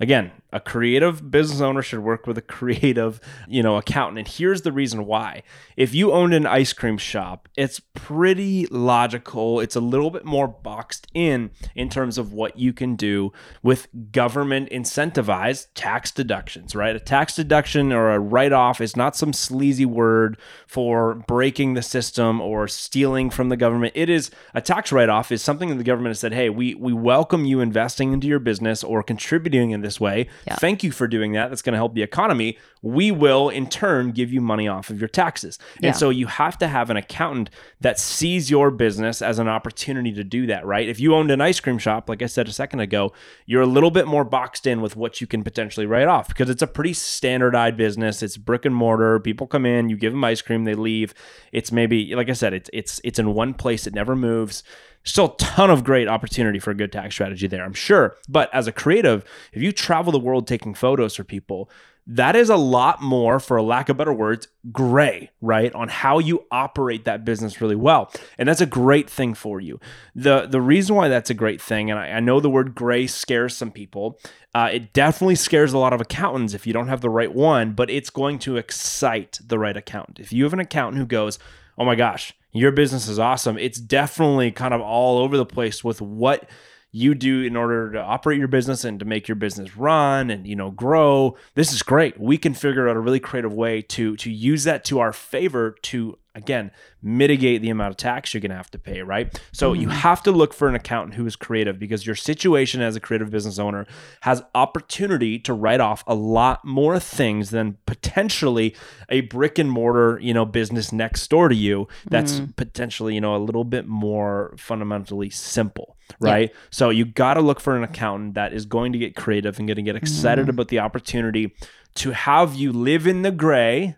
Again, 0.00 0.30
a 0.52 0.60
creative 0.60 1.30
business 1.30 1.60
owner 1.60 1.82
should 1.82 1.98
work 2.00 2.26
with 2.26 2.38
a 2.38 2.42
creative, 2.42 3.20
you 3.48 3.62
know, 3.62 3.76
accountant. 3.76 4.18
And 4.18 4.28
here's 4.28 4.62
the 4.62 4.72
reason 4.72 5.06
why. 5.06 5.42
If 5.76 5.94
you 5.94 6.12
owned 6.12 6.32
an 6.34 6.46
ice 6.46 6.72
cream 6.72 6.98
shop, 6.98 7.48
it's 7.56 7.80
pretty 7.94 8.66
logical. 8.66 9.60
It's 9.60 9.76
a 9.76 9.80
little 9.80 10.10
bit 10.10 10.24
more 10.24 10.48
boxed 10.48 11.06
in 11.12 11.50
in 11.74 11.88
terms 11.88 12.16
of 12.16 12.32
what 12.32 12.58
you 12.58 12.72
can 12.72 12.96
do 12.96 13.32
with 13.62 13.88
government 14.12 14.70
incentivized 14.70 15.66
tax 15.74 16.10
deductions, 16.10 16.74
right? 16.74 16.96
A 16.96 17.00
tax 17.00 17.34
deduction 17.34 17.92
or 17.92 18.10
a 18.10 18.18
write 18.18 18.52
off 18.52 18.80
is 18.80 18.96
not 18.96 19.16
some 19.16 19.32
sleazy 19.32 19.86
word 19.86 20.38
for 20.66 21.14
breaking 21.14 21.74
the 21.74 21.82
system 21.82 22.40
or 22.40 22.68
stealing 22.68 23.30
from 23.30 23.48
the 23.48 23.56
government. 23.56 23.92
It 23.94 24.08
is 24.08 24.30
a 24.54 24.60
tax 24.60 24.92
write 24.92 25.08
off 25.08 25.32
is 25.32 25.42
something 25.42 25.68
that 25.70 25.76
the 25.76 25.84
government 25.84 26.10
has 26.10 26.20
said, 26.20 26.32
"Hey, 26.32 26.48
we 26.48 26.74
we 26.74 26.92
welcome 26.92 27.44
you 27.44 27.60
investing 27.60 28.12
into 28.12 28.26
your 28.26 28.38
business 28.38 28.82
or 28.82 29.02
contributing 29.02 29.72
in 29.72 29.82
this 29.82 29.87
way. 30.00 30.28
Yeah. 30.46 30.56
Thank 30.56 30.82
you 30.82 30.92
for 30.92 31.06
doing 31.06 31.32
that. 31.32 31.48
That's 31.48 31.62
going 31.62 31.72
to 31.72 31.78
help 31.78 31.94
the 31.94 32.02
economy. 32.02 32.58
We 32.82 33.10
will 33.10 33.48
in 33.48 33.68
turn 33.68 34.12
give 34.12 34.32
you 34.32 34.40
money 34.40 34.68
off 34.68 34.90
of 34.90 35.00
your 35.00 35.08
taxes." 35.08 35.58
Yeah. 35.80 35.88
And 35.88 35.96
so 35.96 36.10
you 36.10 36.26
have 36.26 36.58
to 36.58 36.68
have 36.68 36.90
an 36.90 36.96
accountant 36.96 37.50
that 37.80 37.98
sees 37.98 38.50
your 38.50 38.70
business 38.70 39.22
as 39.22 39.38
an 39.38 39.48
opportunity 39.48 40.12
to 40.12 40.24
do 40.24 40.46
that, 40.46 40.64
right? 40.66 40.88
If 40.88 41.00
you 41.00 41.14
owned 41.14 41.30
an 41.30 41.40
ice 41.40 41.60
cream 41.60 41.78
shop, 41.78 42.08
like 42.08 42.22
I 42.22 42.26
said 42.26 42.48
a 42.48 42.52
second 42.52 42.80
ago, 42.80 43.12
you're 43.46 43.62
a 43.62 43.66
little 43.66 43.90
bit 43.90 44.06
more 44.06 44.24
boxed 44.24 44.66
in 44.66 44.80
with 44.80 44.96
what 44.96 45.20
you 45.20 45.26
can 45.26 45.42
potentially 45.42 45.86
write 45.86 46.08
off 46.08 46.28
because 46.28 46.50
it's 46.50 46.62
a 46.62 46.66
pretty 46.66 46.92
standardized 46.92 47.76
business. 47.76 48.22
It's 48.22 48.36
brick 48.36 48.64
and 48.64 48.74
mortar. 48.74 49.18
People 49.20 49.46
come 49.46 49.66
in, 49.66 49.88
you 49.88 49.96
give 49.96 50.12
them 50.12 50.24
ice 50.24 50.42
cream, 50.42 50.64
they 50.64 50.74
leave. 50.74 51.14
It's 51.52 51.72
maybe 51.72 52.14
like 52.14 52.28
I 52.28 52.34
said, 52.34 52.52
it's 52.54 52.70
it's 52.72 53.00
it's 53.04 53.18
in 53.18 53.34
one 53.34 53.54
place. 53.54 53.86
It 53.86 53.94
never 53.94 54.14
moves. 54.14 54.62
Still 55.04 55.26
a 55.26 55.36
ton 55.36 55.70
of 55.70 55.84
great 55.84 56.08
opportunity 56.08 56.58
for 56.58 56.70
a 56.70 56.74
good 56.74 56.92
tax 56.92 57.14
strategy 57.14 57.46
there, 57.46 57.64
I'm 57.64 57.72
sure. 57.72 58.16
But 58.28 58.52
as 58.52 58.66
a 58.66 58.72
creative, 58.72 59.24
if 59.52 59.62
you 59.62 59.72
travel 59.72 60.12
the 60.12 60.18
world 60.18 60.46
taking 60.46 60.74
photos 60.74 61.16
for 61.16 61.24
people, 61.24 61.70
that 62.10 62.34
is 62.34 62.48
a 62.48 62.56
lot 62.56 63.02
more, 63.02 63.38
for 63.38 63.58
a 63.58 63.62
lack 63.62 63.90
of 63.90 63.98
better 63.98 64.14
words, 64.14 64.48
gray, 64.72 65.30
right? 65.42 65.74
On 65.74 65.88
how 65.88 66.18
you 66.18 66.46
operate 66.50 67.04
that 67.04 67.22
business 67.22 67.60
really 67.60 67.76
well. 67.76 68.10
And 68.38 68.48
that's 68.48 68.62
a 68.62 68.66
great 68.66 69.10
thing 69.10 69.34
for 69.34 69.60
you. 69.60 69.78
The 70.14 70.46
the 70.46 70.60
reason 70.60 70.96
why 70.96 71.08
that's 71.08 71.28
a 71.28 71.34
great 71.34 71.60
thing, 71.60 71.90
and 71.90 72.00
I, 72.00 72.12
I 72.12 72.20
know 72.20 72.40
the 72.40 72.48
word 72.48 72.74
gray 72.74 73.06
scares 73.06 73.54
some 73.54 73.70
people. 73.70 74.18
Uh, 74.54 74.70
it 74.72 74.94
definitely 74.94 75.34
scares 75.34 75.74
a 75.74 75.78
lot 75.78 75.92
of 75.92 76.00
accountants 76.00 76.54
if 76.54 76.66
you 76.66 76.72
don't 76.72 76.88
have 76.88 77.02
the 77.02 77.10
right 77.10 77.32
one, 77.32 77.72
but 77.72 77.90
it's 77.90 78.08
going 78.08 78.38
to 78.40 78.56
excite 78.56 79.38
the 79.46 79.58
right 79.58 79.76
accountant. 79.76 80.18
If 80.18 80.32
you 80.32 80.44
have 80.44 80.54
an 80.54 80.60
accountant 80.60 80.98
who 80.98 81.06
goes, 81.06 81.38
oh 81.78 81.84
my 81.84 81.94
gosh, 81.94 82.34
your 82.52 82.72
business 82.72 83.08
is 83.08 83.18
awesome, 83.18 83.58
it's 83.58 83.78
definitely 83.78 84.50
kind 84.50 84.74
of 84.74 84.80
all 84.80 85.18
over 85.18 85.36
the 85.36 85.46
place 85.46 85.84
with 85.84 86.00
what 86.00 86.48
you 86.90 87.14
do 87.14 87.42
in 87.42 87.54
order 87.54 87.92
to 87.92 88.00
operate 88.00 88.38
your 88.38 88.48
business 88.48 88.84
and 88.84 88.98
to 88.98 89.04
make 89.04 89.28
your 89.28 89.34
business 89.34 89.76
run 89.76 90.30
and 90.30 90.46
you 90.46 90.56
know 90.56 90.70
grow 90.70 91.36
this 91.54 91.72
is 91.72 91.82
great 91.82 92.18
we 92.18 92.38
can 92.38 92.54
figure 92.54 92.88
out 92.88 92.96
a 92.96 93.00
really 93.00 93.20
creative 93.20 93.52
way 93.52 93.82
to 93.82 94.16
to 94.16 94.30
use 94.30 94.64
that 94.64 94.84
to 94.84 94.98
our 94.98 95.12
favor 95.12 95.76
to 95.82 96.18
again 96.34 96.70
mitigate 97.02 97.60
the 97.60 97.68
amount 97.68 97.90
of 97.90 97.96
tax 97.96 98.32
you're 98.32 98.40
going 98.40 98.50
to 98.50 98.56
have 98.56 98.70
to 98.70 98.78
pay 98.78 99.02
right 99.02 99.38
so 99.52 99.72
mm-hmm. 99.72 99.82
you 99.82 99.88
have 99.88 100.22
to 100.22 100.30
look 100.30 100.54
for 100.54 100.66
an 100.66 100.74
accountant 100.74 101.14
who 101.14 101.26
is 101.26 101.36
creative 101.36 101.78
because 101.78 102.06
your 102.06 102.14
situation 102.14 102.80
as 102.80 102.96
a 102.96 103.00
creative 103.00 103.30
business 103.30 103.58
owner 103.58 103.86
has 104.22 104.42
opportunity 104.54 105.38
to 105.38 105.52
write 105.52 105.80
off 105.80 106.02
a 106.06 106.14
lot 106.14 106.64
more 106.64 106.98
things 106.98 107.50
than 107.50 107.76
potentially 107.84 108.74
a 109.10 109.20
brick 109.22 109.58
and 109.58 109.70
mortar 109.70 110.18
you 110.22 110.32
know 110.32 110.46
business 110.46 110.90
next 110.90 111.28
door 111.28 111.48
to 111.48 111.56
you 111.56 111.86
that's 112.08 112.34
mm-hmm. 112.34 112.52
potentially 112.52 113.14
you 113.14 113.20
know 113.20 113.36
a 113.36 113.38
little 113.38 113.64
bit 113.64 113.86
more 113.86 114.54
fundamentally 114.56 115.28
simple 115.28 115.97
right? 116.20 116.50
Yeah. 116.50 116.60
So 116.70 116.90
you 116.90 117.04
got 117.04 117.34
to 117.34 117.40
look 117.40 117.60
for 117.60 117.76
an 117.76 117.82
accountant 117.82 118.34
that 118.34 118.52
is 118.52 118.66
going 118.66 118.92
to 118.92 118.98
get 118.98 119.16
creative 119.16 119.58
and 119.58 119.68
going 119.68 119.76
to 119.76 119.82
get 119.82 119.96
excited 119.96 120.46
mm. 120.46 120.50
about 120.50 120.68
the 120.68 120.80
opportunity 120.80 121.54
to 121.96 122.10
have 122.12 122.54
you 122.54 122.72
live 122.72 123.06
in 123.06 123.22
the 123.22 123.30
gray 123.30 123.96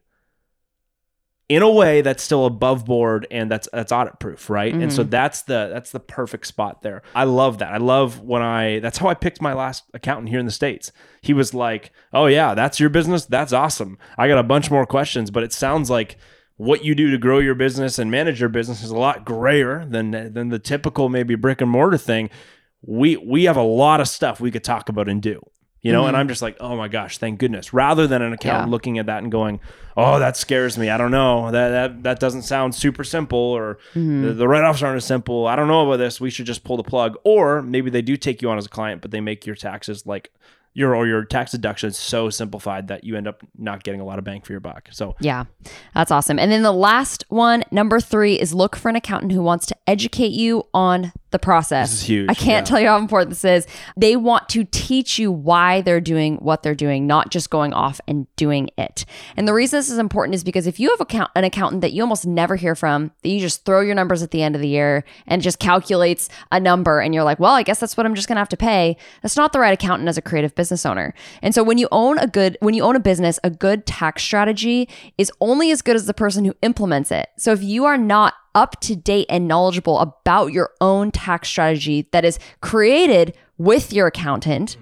in 1.51 1.63
a 1.63 1.71
way 1.71 2.01
that's 2.01 2.23
still 2.23 2.47
above 2.47 2.85
board 2.85 3.27
and 3.29 3.51
that's 3.51 3.69
that's 3.73 3.91
audit 3.91 4.21
proof, 4.21 4.49
right? 4.49 4.73
Mm-hmm. 4.73 4.83
And 4.83 4.93
so 4.93 5.03
mm-hmm. 5.03 5.11
that's 5.11 5.43
the 5.43 5.69
that's 5.73 5.91
the 5.91 5.99
perfect 5.99 6.47
spot 6.47 6.83
there. 6.83 7.03
I 7.13 7.25
love 7.25 7.59
that. 7.59 7.73
I 7.75 7.79
love 7.79 8.21
when 8.21 8.41
I 8.41 8.79
that's 8.79 8.99
how 8.99 9.09
I 9.09 9.15
picked 9.15 9.43
my 9.43 9.53
last 9.53 9.83
accountant 9.93 10.29
here 10.29 10.39
in 10.39 10.47
the 10.47 10.53
states. 10.53 10.93
He 11.23 11.35
was 11.35 11.53
like, 11.53 11.91
"Oh 12.13 12.27
yeah, 12.27 12.55
that's 12.55 12.79
your 12.79 12.89
business. 12.89 13.27
That's 13.27 13.53
awesome. 13.53 13.99
I 14.17 14.29
got 14.29 14.39
a 14.39 14.45
bunch 14.45 14.71
more 14.71 14.87
questions, 14.87 15.33
but 15.33 15.43
it 15.43 15.53
sounds 15.53 15.91
like 15.91 16.19
what 16.61 16.85
you 16.85 16.95
do 16.95 17.11
to 17.11 17.17
grow 17.17 17.39
your 17.39 17.55
business 17.55 17.99
and 17.99 18.11
manage 18.11 18.39
your 18.39 18.51
business 18.51 18.83
is 18.83 18.91
a 18.91 18.97
lot 18.97 19.25
grayer 19.25 19.87
than 19.87 20.11
than 20.11 20.51
the 20.51 20.59
typical 20.59 21.09
maybe 21.09 21.35
brick 21.35 21.63
and 21.63 21.71
mortar 21.71 21.97
thing. 21.97 22.29
We 22.83 23.17
we 23.17 23.45
have 23.45 23.57
a 23.57 23.63
lot 23.63 24.03
of 24.03 24.09
stuff 24.09 24.41
we 24.41 24.51
could 24.51 24.63
talk 24.63 24.91
about 24.91 25.09
and 25.09 25.23
do. 25.23 25.43
You 25.81 25.93
know, 25.93 26.01
mm-hmm. 26.01 26.09
and 26.09 26.17
I'm 26.19 26.29
just 26.29 26.43
like, 26.43 26.59
oh 26.61 26.77
my 26.77 26.89
gosh, 26.89 27.17
thank 27.17 27.39
goodness. 27.39 27.73
Rather 27.73 28.07
than 28.07 28.21
an 28.21 28.35
accountant 28.35 28.69
yeah. 28.69 28.73
looking 28.73 28.99
at 28.99 29.07
that 29.07 29.23
and 29.23 29.33
going, 29.33 29.61
oh, 29.97 30.19
that 30.19 30.37
scares 30.37 30.77
me. 30.77 30.91
I 30.91 30.99
don't 30.99 31.11
know. 31.11 31.51
That 31.51 31.71
that, 31.71 32.03
that 32.03 32.21
doesn't 32.21 32.43
sound 32.43 32.75
super 32.75 33.05
simple, 33.05 33.39
or 33.39 33.79
mm-hmm. 33.95 34.27
the, 34.27 34.35
the 34.35 34.47
write 34.47 34.63
offs 34.63 34.83
aren't 34.83 34.99
as 34.99 35.07
simple. 35.07 35.47
I 35.47 35.57
don't 35.57 35.69
know 35.69 35.87
about 35.87 35.97
this. 35.97 36.21
We 36.21 36.29
should 36.29 36.45
just 36.45 36.63
pull 36.63 36.77
the 36.77 36.83
plug. 36.83 37.17
Or 37.25 37.63
maybe 37.63 37.89
they 37.89 38.03
do 38.03 38.19
take 38.19 38.43
you 38.43 38.51
on 38.51 38.59
as 38.59 38.67
a 38.67 38.69
client, 38.69 39.01
but 39.01 39.13
they 39.13 39.23
make 39.23 39.47
your 39.47 39.57
taxes 39.57 40.05
like 40.05 40.31
your 40.73 40.95
or 40.95 41.07
your 41.07 41.25
tax 41.25 41.53
deduction 41.53 41.89
is 41.89 41.97
so 41.97 42.31
simplified 42.31 42.89
that 42.89 43.05
you 43.05 43.17
end 43.17 43.27
up 43.27 43.43
not 43.59 43.83
getting 43.83 44.01
a 44.01 44.05
lot 44.05 44.19
of 44.19 44.25
bang 44.25 44.41
for 44.41 44.53
your 44.53 44.61
buck. 44.61 44.89
So 44.93 45.17
yeah, 45.21 45.45
that's 45.95 46.11
awesome. 46.11 46.39
And 46.39 46.51
then 46.53 46.63
the 46.63 46.73
last 46.73 47.25
one, 47.29 47.65
number 47.71 48.01
three, 48.01 48.39
is 48.39 48.55
look 48.55 48.77
for 48.77 48.89
an 48.89 48.97
accountant 48.97 49.33
who 49.33 49.43
wants 49.43 49.67
to 49.67 49.77
educate 49.87 50.33
you 50.33 50.65
on 50.73 51.13
the 51.31 51.39
process. 51.39 51.91
This 51.91 52.01
is 52.01 52.07
huge. 52.07 52.31
I 52.31 52.35
can't 52.35 52.67
yeah. 52.67 52.71
tell 52.71 52.81
you 52.81 52.89
how 52.89 52.99
important 52.99 53.31
this 53.31 53.45
is. 53.45 53.67
They 53.97 54.17
want 54.17 54.49
to 54.51 54.65
teach 54.65 55.19
you 55.19 55.31
why 55.31 55.81
they're 55.81 56.01
doing 56.01 56.37
what 56.37 56.63
they're 56.63 56.75
doing, 56.75 57.07
not 57.07 57.31
just 57.31 57.51
going 57.51 57.73
off 57.73 58.01
and 58.09 58.27
doing 58.37 58.71
it. 58.77 59.05
And 59.37 59.47
the 59.47 59.55
reason 59.55 59.79
this 59.79 59.91
is 59.91 59.99
important 59.99 60.35
is 60.35 60.45
because 60.45 60.67
if 60.67 60.81
you 60.81 60.91
have 60.91 61.01
account- 61.01 61.31
an 61.37 61.45
accountant 61.45 61.83
that 61.83 61.93
you 61.93 62.03
almost 62.03 62.27
never 62.27 62.57
hear 62.57 62.75
from, 62.75 63.13
that 63.23 63.29
you 63.29 63.39
just 63.39 63.65
throw 63.65 63.81
your 63.81 63.95
numbers 63.95 64.23
at 64.23 64.33
the 64.33 64.43
end 64.43 64.57
of 64.57 64.61
the 64.61 64.69
year 64.69 65.05
and 65.27 65.41
just 65.41 65.59
calculates 65.59 66.29
a 66.51 66.59
number, 66.59 67.01
and 67.01 67.15
you're 67.15 67.25
like, 67.25 67.39
well, 67.39 67.55
I 67.55 67.63
guess 67.63 67.79
that's 67.79 67.97
what 67.97 68.07
I'm 68.07 68.15
just 68.15 68.27
gonna 68.27 68.41
have 68.41 68.49
to 68.49 68.57
pay. 68.57 68.97
That's 69.23 69.37
not 69.37 69.53
the 69.53 69.61
right 69.61 69.73
accountant 69.73 70.09
as 70.09 70.19
a 70.19 70.23
creative 70.23 70.55
business 70.61 70.85
owner. 70.85 71.15
And 71.41 71.55
so 71.55 71.63
when 71.63 71.79
you 71.79 71.89
own 71.91 72.19
a 72.19 72.27
good, 72.27 72.59
when 72.61 72.75
you 72.75 72.83
own 72.83 72.97
a 72.97 73.01
business, 73.01 73.39
a 73.43 73.51
good 73.51 73.87
tax 73.87 74.23
strategy 74.23 74.89
is 75.17 75.33
only 75.41 75.71
as 75.71 75.81
good 75.81 75.97
as 75.97 76.05
the 76.05 76.13
person 76.15 76.45
who 76.45 76.55
implements 76.61 77.11
it. 77.11 77.29
So 77.39 77.53
if 77.53 77.63
you 77.63 77.87
are 77.87 77.97
not 77.97 78.35
up 78.55 78.79
to 78.83 78.95
date 78.95 79.27
and 79.31 79.49
knowledgeable 79.49 79.99
about 80.01 80.53
your 80.53 80.71
own 80.81 81.11
tax 81.13 81.49
strategy 81.49 82.09
that 82.13 82.25
is 82.25 82.39
created 82.61 83.35
with 83.57 83.93
your 83.93 84.09
accountant, 84.09 84.77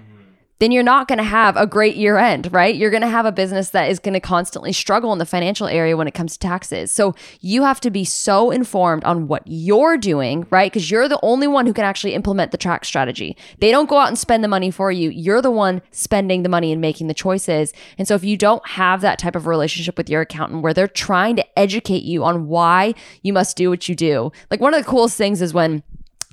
then 0.59 0.71
you're 0.71 0.83
not 0.83 1.07
going 1.07 1.17
to 1.17 1.23
have 1.23 1.55
a 1.57 1.65
great 1.65 1.95
year 1.95 2.17
end, 2.17 2.51
right? 2.51 2.75
You're 2.75 2.91
going 2.91 3.01
to 3.01 3.07
have 3.07 3.25
a 3.25 3.31
business 3.31 3.69
that 3.71 3.89
is 3.89 3.99
going 3.99 4.13
to 4.13 4.19
constantly 4.19 4.73
struggle 4.73 5.13
in 5.13 5.19
the 5.19 5.25
financial 5.25 5.67
area 5.67 5.97
when 5.97 6.07
it 6.07 6.13
comes 6.13 6.33
to 6.33 6.39
taxes. 6.39 6.91
So 6.91 7.15
you 7.39 7.63
have 7.63 7.79
to 7.81 7.89
be 7.89 8.03
so 8.03 8.51
informed 8.51 9.03
on 9.05 9.27
what 9.27 9.43
you're 9.45 9.97
doing, 9.97 10.45
right? 10.49 10.71
Because 10.71 10.91
you're 10.91 11.07
the 11.07 11.19
only 11.23 11.47
one 11.47 11.65
who 11.65 11.73
can 11.73 11.85
actually 11.85 12.13
implement 12.13 12.51
the 12.51 12.57
track 12.57 12.85
strategy. 12.85 13.37
They 13.59 13.71
don't 13.71 13.89
go 13.89 13.97
out 13.97 14.09
and 14.09 14.17
spend 14.17 14.43
the 14.43 14.47
money 14.47 14.71
for 14.71 14.91
you. 14.91 15.09
You're 15.09 15.41
the 15.41 15.51
one 15.51 15.81
spending 15.91 16.43
the 16.43 16.49
money 16.49 16.71
and 16.71 16.81
making 16.81 17.07
the 17.07 17.13
choices. 17.13 17.73
And 17.97 18.07
so 18.07 18.15
if 18.15 18.23
you 18.23 18.37
don't 18.37 18.65
have 18.67 19.01
that 19.01 19.19
type 19.19 19.35
of 19.35 19.47
relationship 19.47 19.97
with 19.97 20.09
your 20.09 20.21
accountant 20.21 20.61
where 20.61 20.73
they're 20.73 20.87
trying 20.87 21.37
to 21.37 21.59
educate 21.59 22.03
you 22.03 22.23
on 22.23 22.47
why 22.47 22.93
you 23.21 23.33
must 23.33 23.55
do 23.55 23.69
what 23.69 23.87
you 23.87 23.95
do, 23.95 24.31
like 24.51 24.59
one 24.59 24.73
of 24.73 24.83
the 24.83 24.89
coolest 24.89 25.17
things 25.17 25.41
is 25.41 25.53
when 25.53 25.83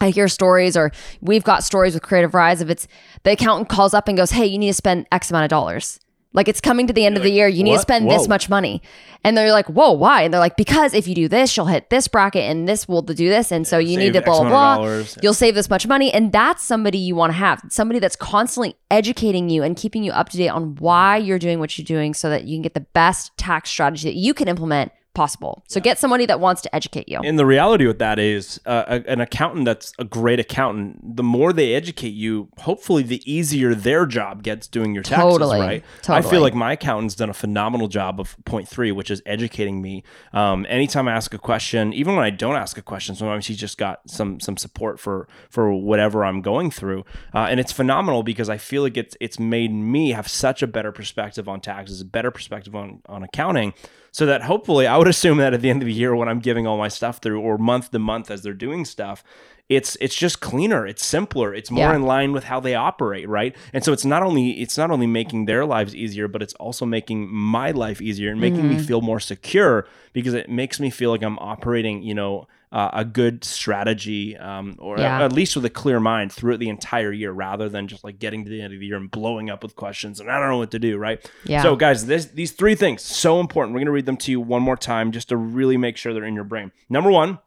I 0.00 0.10
hear 0.10 0.28
stories, 0.28 0.76
or 0.76 0.92
we've 1.20 1.44
got 1.44 1.64
stories 1.64 1.94
with 1.94 2.02
Creative 2.02 2.34
Rise. 2.34 2.60
If 2.60 2.68
it's 2.68 2.86
the 3.22 3.32
accountant 3.32 3.68
calls 3.68 3.94
up 3.94 4.08
and 4.08 4.16
goes, 4.16 4.32
"Hey, 4.32 4.46
you 4.46 4.58
need 4.58 4.68
to 4.68 4.74
spend 4.74 5.06
X 5.10 5.30
amount 5.30 5.44
of 5.44 5.50
dollars." 5.50 5.98
Like 6.34 6.48
it's 6.48 6.60
coming 6.60 6.86
to 6.86 6.92
the 6.92 7.06
end 7.06 7.14
You're 7.14 7.20
of 7.20 7.24
the 7.24 7.30
year, 7.30 7.48
you 7.48 7.60
what? 7.60 7.64
need 7.64 7.76
to 7.76 7.80
spend 7.80 8.04
Whoa. 8.04 8.18
this 8.18 8.28
much 8.28 8.50
money, 8.50 8.82
and 9.24 9.34
they're 9.34 9.52
like, 9.52 9.68
"Whoa, 9.70 9.92
why?" 9.92 10.20
And 10.20 10.34
they're 10.34 10.38
like, 10.38 10.58
"Because 10.58 10.92
if 10.92 11.08
you 11.08 11.14
do 11.14 11.28
this, 11.28 11.56
you'll 11.56 11.64
hit 11.64 11.88
this 11.88 12.08
bracket, 12.08 12.42
and 12.42 12.68
this 12.68 12.86
will 12.86 13.00
do 13.00 13.30
this, 13.30 13.50
and 13.50 13.66
so 13.66 13.78
you 13.78 13.94
save 13.94 13.98
need 13.98 14.12
to 14.12 14.20
blah 14.20 14.42
blah 14.42 14.76
blah. 14.76 15.04
You'll 15.22 15.32
save 15.32 15.54
this 15.54 15.70
much 15.70 15.86
money, 15.86 16.12
and 16.12 16.30
that's 16.30 16.62
somebody 16.62 16.98
you 16.98 17.16
want 17.16 17.32
to 17.32 17.38
have, 17.38 17.62
somebody 17.70 18.00
that's 18.00 18.16
constantly 18.16 18.76
educating 18.90 19.48
you 19.48 19.62
and 19.62 19.78
keeping 19.78 20.04
you 20.04 20.12
up 20.12 20.28
to 20.28 20.36
date 20.36 20.50
on 20.50 20.74
why 20.74 21.16
you're 21.16 21.38
doing 21.38 21.58
what 21.58 21.78
you're 21.78 21.86
doing, 21.86 22.12
so 22.12 22.28
that 22.28 22.44
you 22.44 22.56
can 22.56 22.62
get 22.62 22.74
the 22.74 22.80
best 22.80 23.34
tax 23.38 23.70
strategy 23.70 24.06
that 24.10 24.16
you 24.16 24.34
can 24.34 24.46
implement 24.46 24.92
possible. 25.16 25.64
So 25.66 25.78
yeah. 25.78 25.84
get 25.84 25.98
somebody 25.98 26.26
that 26.26 26.38
wants 26.38 26.62
to 26.62 26.74
educate 26.74 27.08
you. 27.08 27.18
And 27.24 27.38
the 27.38 27.46
reality 27.46 27.86
with 27.86 27.98
that 27.98 28.18
is 28.18 28.60
uh, 28.66 28.84
a, 28.86 29.10
an 29.10 29.20
accountant 29.20 29.64
that's 29.64 29.92
a 29.98 30.04
great 30.04 30.38
accountant, 30.38 31.16
the 31.16 31.22
more 31.22 31.52
they 31.52 31.74
educate 31.74 32.10
you, 32.10 32.48
hopefully 32.58 33.02
the 33.02 33.20
easier 33.30 33.74
their 33.74 34.04
job 34.06 34.42
gets 34.42 34.68
doing 34.68 34.94
your 34.94 35.02
taxes, 35.02 35.32
totally. 35.32 35.58
right? 35.58 35.84
Totally. 36.02 36.18
I 36.18 36.30
feel 36.30 36.42
like 36.42 36.54
my 36.54 36.72
accountant's 36.72 37.14
done 37.14 37.30
a 37.30 37.34
phenomenal 37.34 37.88
job 37.88 38.20
of 38.20 38.36
point 38.44 38.68
three, 38.68 38.92
which 38.92 39.10
is 39.10 39.22
educating 39.24 39.80
me. 39.80 40.04
Um, 40.32 40.66
anytime 40.68 41.08
I 41.08 41.12
ask 41.12 41.32
a 41.32 41.38
question, 41.38 41.92
even 41.94 42.14
when 42.14 42.24
I 42.24 42.30
don't 42.30 42.56
ask 42.56 42.76
a 42.76 42.82
question, 42.82 43.14
sometimes 43.14 43.46
he's 43.46 43.58
just 43.58 43.78
got 43.78 44.08
some 44.08 44.38
some 44.38 44.58
support 44.58 45.00
for 45.00 45.26
for 45.48 45.72
whatever 45.72 46.24
I'm 46.24 46.42
going 46.42 46.70
through. 46.70 47.04
Uh, 47.34 47.46
and 47.50 47.58
it's 47.58 47.72
phenomenal 47.72 48.22
because 48.22 48.50
I 48.50 48.58
feel 48.58 48.82
like 48.82 48.98
it's 48.98 49.16
it's 49.18 49.38
made 49.38 49.72
me 49.72 50.10
have 50.10 50.28
such 50.28 50.62
a 50.62 50.66
better 50.66 50.92
perspective 50.92 51.48
on 51.48 51.60
taxes, 51.60 52.02
a 52.02 52.04
better 52.04 52.30
perspective 52.30 52.74
on 52.74 53.00
on 53.08 53.22
accounting 53.22 53.72
so 54.16 54.24
that 54.24 54.44
hopefully 54.44 54.86
I 54.86 54.96
would 54.96 55.08
assume 55.08 55.36
that 55.38 55.52
at 55.52 55.60
the 55.60 55.68
end 55.68 55.82
of 55.82 55.86
the 55.86 55.92
year 55.92 56.16
when 56.16 56.26
I'm 56.26 56.38
giving 56.38 56.66
all 56.66 56.78
my 56.78 56.88
stuff 56.88 57.18
through 57.18 57.38
or 57.38 57.58
month 57.58 57.90
to 57.90 57.98
month 57.98 58.30
as 58.30 58.40
they're 58.40 58.54
doing 58.54 58.86
stuff, 58.86 59.22
it's 59.68 59.94
it's 60.00 60.14
just 60.14 60.40
cleaner, 60.40 60.86
it's 60.86 61.04
simpler, 61.04 61.52
it's 61.52 61.70
more 61.70 61.90
yeah. 61.90 61.96
in 61.96 62.02
line 62.04 62.32
with 62.32 62.44
how 62.44 62.58
they 62.58 62.74
operate, 62.74 63.28
right? 63.28 63.54
And 63.74 63.84
so 63.84 63.92
it's 63.92 64.06
not 64.06 64.22
only 64.22 64.52
it's 64.52 64.78
not 64.78 64.90
only 64.90 65.06
making 65.06 65.44
their 65.44 65.66
lives 65.66 65.94
easier, 65.94 66.28
but 66.28 66.40
it's 66.40 66.54
also 66.54 66.86
making 66.86 67.28
my 67.30 67.72
life 67.72 68.00
easier 68.00 68.30
and 68.30 68.40
making 68.40 68.60
mm-hmm. 68.60 68.78
me 68.78 68.82
feel 68.82 69.02
more 69.02 69.20
secure 69.20 69.86
because 70.14 70.32
it 70.32 70.48
makes 70.48 70.80
me 70.80 70.88
feel 70.88 71.10
like 71.10 71.22
I'm 71.22 71.38
operating, 71.38 72.02
you 72.02 72.14
know, 72.14 72.48
uh, 72.72 72.90
a 72.92 73.04
good 73.04 73.44
strategy 73.44 74.36
um, 74.36 74.76
or 74.78 74.98
yeah. 74.98 75.24
at 75.24 75.32
least 75.32 75.54
with 75.54 75.64
a 75.64 75.70
clear 75.70 76.00
mind 76.00 76.32
throughout 76.32 76.58
the 76.58 76.68
entire 76.68 77.12
year 77.12 77.30
rather 77.30 77.68
than 77.68 77.86
just 77.86 78.02
like 78.02 78.18
getting 78.18 78.44
to 78.44 78.50
the 78.50 78.60
end 78.60 78.74
of 78.74 78.80
the 78.80 78.86
year 78.86 78.96
and 78.96 79.10
blowing 79.10 79.48
up 79.48 79.62
with 79.62 79.76
questions 79.76 80.20
and 80.20 80.30
I 80.30 80.38
don't 80.38 80.48
know 80.48 80.58
what 80.58 80.72
to 80.72 80.78
do, 80.78 80.98
right? 80.98 81.24
Yeah. 81.44 81.62
So 81.62 81.76
guys, 81.76 82.06
this, 82.06 82.26
these 82.26 82.52
three 82.52 82.74
things 82.74 83.02
so 83.02 83.40
important. 83.40 83.74
We're 83.74 83.80
going 83.80 83.86
to 83.86 83.92
read 83.92 84.06
them 84.06 84.16
to 84.18 84.30
you 84.30 84.40
one 84.40 84.62
more 84.62 84.76
time 84.76 85.12
just 85.12 85.28
to 85.28 85.36
really 85.36 85.76
make 85.76 85.96
sure 85.96 86.12
they're 86.12 86.24
in 86.24 86.34
your 86.34 86.44
brain. 86.44 86.72
Number 86.88 87.10
1, 87.10 87.38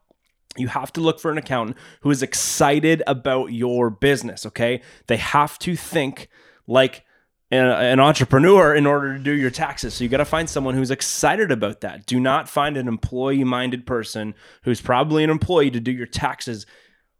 you 0.56 0.68
have 0.68 0.92
to 0.94 1.00
look 1.00 1.20
for 1.20 1.30
an 1.30 1.38
accountant 1.38 1.76
who 2.00 2.10
is 2.10 2.22
excited 2.22 3.02
about 3.06 3.52
your 3.52 3.90
business, 3.90 4.46
okay? 4.46 4.82
They 5.06 5.16
have 5.16 5.58
to 5.60 5.76
think 5.76 6.28
like 6.66 7.04
an 7.50 7.98
entrepreneur 7.98 8.74
in 8.74 8.86
order 8.86 9.16
to 9.16 9.22
do 9.22 9.32
your 9.32 9.50
taxes. 9.50 9.94
So 9.94 10.04
you 10.04 10.10
got 10.10 10.18
to 10.18 10.24
find 10.24 10.48
someone 10.48 10.74
who's 10.74 10.90
excited 10.90 11.50
about 11.50 11.80
that. 11.80 12.06
Do 12.06 12.20
not 12.20 12.48
find 12.48 12.76
an 12.76 12.86
employee 12.86 13.44
minded 13.44 13.86
person 13.86 14.34
who's 14.62 14.80
probably 14.80 15.24
an 15.24 15.30
employee 15.30 15.70
to 15.72 15.80
do 15.80 15.90
your 15.90 16.06
taxes 16.06 16.64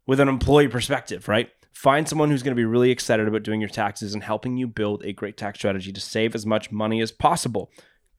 with 0.07 0.19
an 0.19 0.29
employee 0.29 0.69
perspective, 0.69 1.27
right? 1.27 1.49
Find 1.73 2.07
someone 2.07 2.29
who's 2.29 2.43
going 2.43 2.55
to 2.55 2.59
be 2.59 2.65
really 2.65 2.91
excited 2.91 3.27
about 3.27 3.43
doing 3.43 3.59
your 3.59 3.69
taxes 3.69 4.13
and 4.13 4.23
helping 4.23 4.55
you 4.55 4.67
build 4.67 5.03
a 5.03 5.13
great 5.13 5.35
tax 5.35 5.59
strategy 5.59 5.91
to 5.91 6.01
save 6.01 6.33
as 6.35 6.45
much 6.45 6.71
money 6.71 7.01
as 7.01 7.11
possible. 7.11 7.71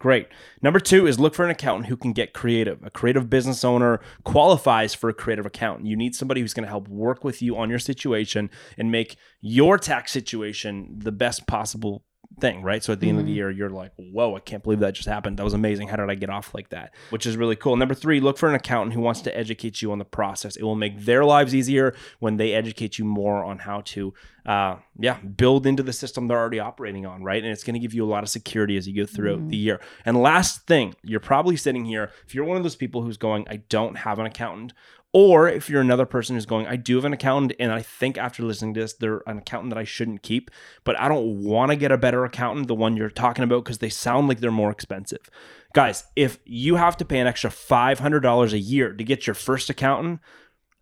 Great. 0.03 0.27
Number 0.61 0.81
two 0.81 1.07
is 1.07 1.21
look 1.21 1.33
for 1.33 1.45
an 1.45 1.53
accountant 1.53 1.87
who 1.87 1.97
can 1.97 2.13
get 2.13 2.33
creative. 2.33 2.83
A 2.83 2.91
creative 2.91 3.31
business 3.31 3.63
owner 3.63 4.01
qualifies 4.25 4.95
for 4.95 5.09
a 5.09 5.15
creative 5.15 5.47
accountant. 5.47 5.87
You 5.87 5.95
need 5.95 6.17
somebody 6.17 6.41
who's 6.41 6.55
going 6.55 6.65
to 6.65 6.69
help 6.69 6.89
work 6.89 7.23
with 7.23 7.41
you 7.41 7.57
on 7.57 7.71
your 7.71 7.79
situation 7.79 8.51
and 8.77 8.91
make 8.91 9.15
your 9.41 9.79
tax 9.79 10.11
situation 10.11 10.99
the 10.99 11.13
best 11.13 11.47
possible 11.47 12.03
thing, 12.41 12.63
right? 12.63 12.83
So 12.83 12.93
at 12.93 13.01
the 13.01 13.09
end 13.09 13.19
of 13.21 13.27
the 13.27 13.33
year, 13.33 13.51
you're 13.51 13.71
like, 13.71 13.93
whoa, 13.97 14.37
I 14.37 14.41
can't 14.41 14.63
believe 14.63 14.81
that 14.81 14.95
just 14.95 15.09
happened. 15.09 15.37
That 15.39 15.45
was 15.45 15.55
amazing. 15.55 15.89
How 15.89 15.97
did 15.97 16.11
I 16.11 16.15
get 16.15 16.31
off 16.31 16.55
like 16.55 16.71
that? 16.71 16.95
Which 17.11 17.27
is 17.27 17.37
really 17.37 17.57
cool. 17.57 17.77
Number 17.77 17.95
three, 17.95 18.21
look 18.21 18.39
for 18.39 18.49
an 18.49 18.55
accountant 18.55 18.95
who 18.95 19.01
wants 19.01 19.21
to 19.23 19.37
educate 19.37 19.83
you 19.83 19.93
on 19.93 19.99
the 19.99 20.05
process. 20.05 20.57
It 20.57 20.63
will 20.63 20.75
make 20.75 21.01
their 21.05 21.25
lives 21.25 21.55
easier 21.55 21.95
when 22.19 22.37
they 22.37 22.53
educate 22.53 22.99
you 22.99 23.05
more 23.05 23.45
on 23.45 23.59
how 23.59 23.83
to, 23.83 24.15
uh, 24.47 24.77
yeah, 24.99 25.19
build 25.21 25.67
into 25.67 25.83
the 25.83 25.93
system 25.93 26.27
they're 26.27 26.39
already 26.39 26.61
operating 26.61 27.07
on, 27.07 27.23
right? 27.23 27.43
And 27.43 27.53
it's 27.53 27.65
going 27.65 27.75
to 27.75 27.81
give 27.81 27.95
you 27.95 28.05
a 28.05 28.11
lot 28.11 28.23
of 28.23 28.29
security 28.29 28.77
as 28.77 28.89
you 28.89 28.97
go 28.97 29.07
throughout 29.07 29.49
the 29.49 29.57
year. 29.57 29.81
And 30.05 30.21
last 30.21 30.67
thing, 30.67 30.95
you're 31.03 31.21
probably 31.21 31.57
sitting 31.57 31.85
here, 31.85 32.11
if 32.27 32.35
you're 32.35 32.45
one 32.45 32.57
of 32.57 32.63
those 32.63 32.77
people 32.77 33.03
who's 33.03 33.17
going, 33.17 33.47
I 33.49 33.57
don't 33.57 33.97
have 33.99 34.19
an 34.19 34.27
accountant, 34.27 34.73
or 35.13 35.49
if 35.49 35.69
you're 35.69 35.81
another 35.81 36.07
person 36.07 36.37
who's 36.37 36.47
going, 36.47 36.67
I 36.67 36.77
do 36.77 36.97
have 36.97 37.05
an 37.05 37.13
accountant, 37.13 37.53
and 37.59 37.71
I 37.71 37.83
think 37.83 38.17
after 38.17 38.43
listening 38.43 38.75
to 38.75 38.81
this, 38.81 38.95
they're 38.95 39.23
an 39.27 39.39
accountant 39.39 39.75
that 39.75 39.79
I 39.79 39.85
shouldn't 39.85 40.23
keep, 40.23 40.51
but 40.85 40.99
I 40.99 41.09
don't 41.09 41.43
want 41.43 41.71
to 41.71 41.77
get 41.77 41.93
a 41.93 41.99
better 41.99 42.25
accountant, 42.25 42.67
the 42.69 42.75
one 42.75 42.97
you're 42.97 43.11
talking 43.11 43.45
about, 43.45 43.65
because 43.65 43.79
they 43.79 43.91
sound 43.91 44.29
like 44.29 44.41
they're 44.41 44.51
more 44.51 44.71
expensive. 44.71 45.29
Guys, 45.75 46.05
if 46.17 46.39
you 46.45 46.77
have 46.77 46.97
to 46.97 47.05
pay 47.05 47.19
an 47.19 47.27
extra 47.27 47.51
$500 47.51 48.53
a 48.53 48.59
year 48.59 48.93
to 48.93 49.05
get 49.05 49.27
your 49.27 49.35
first 49.35 49.69
accountant, 49.69 50.21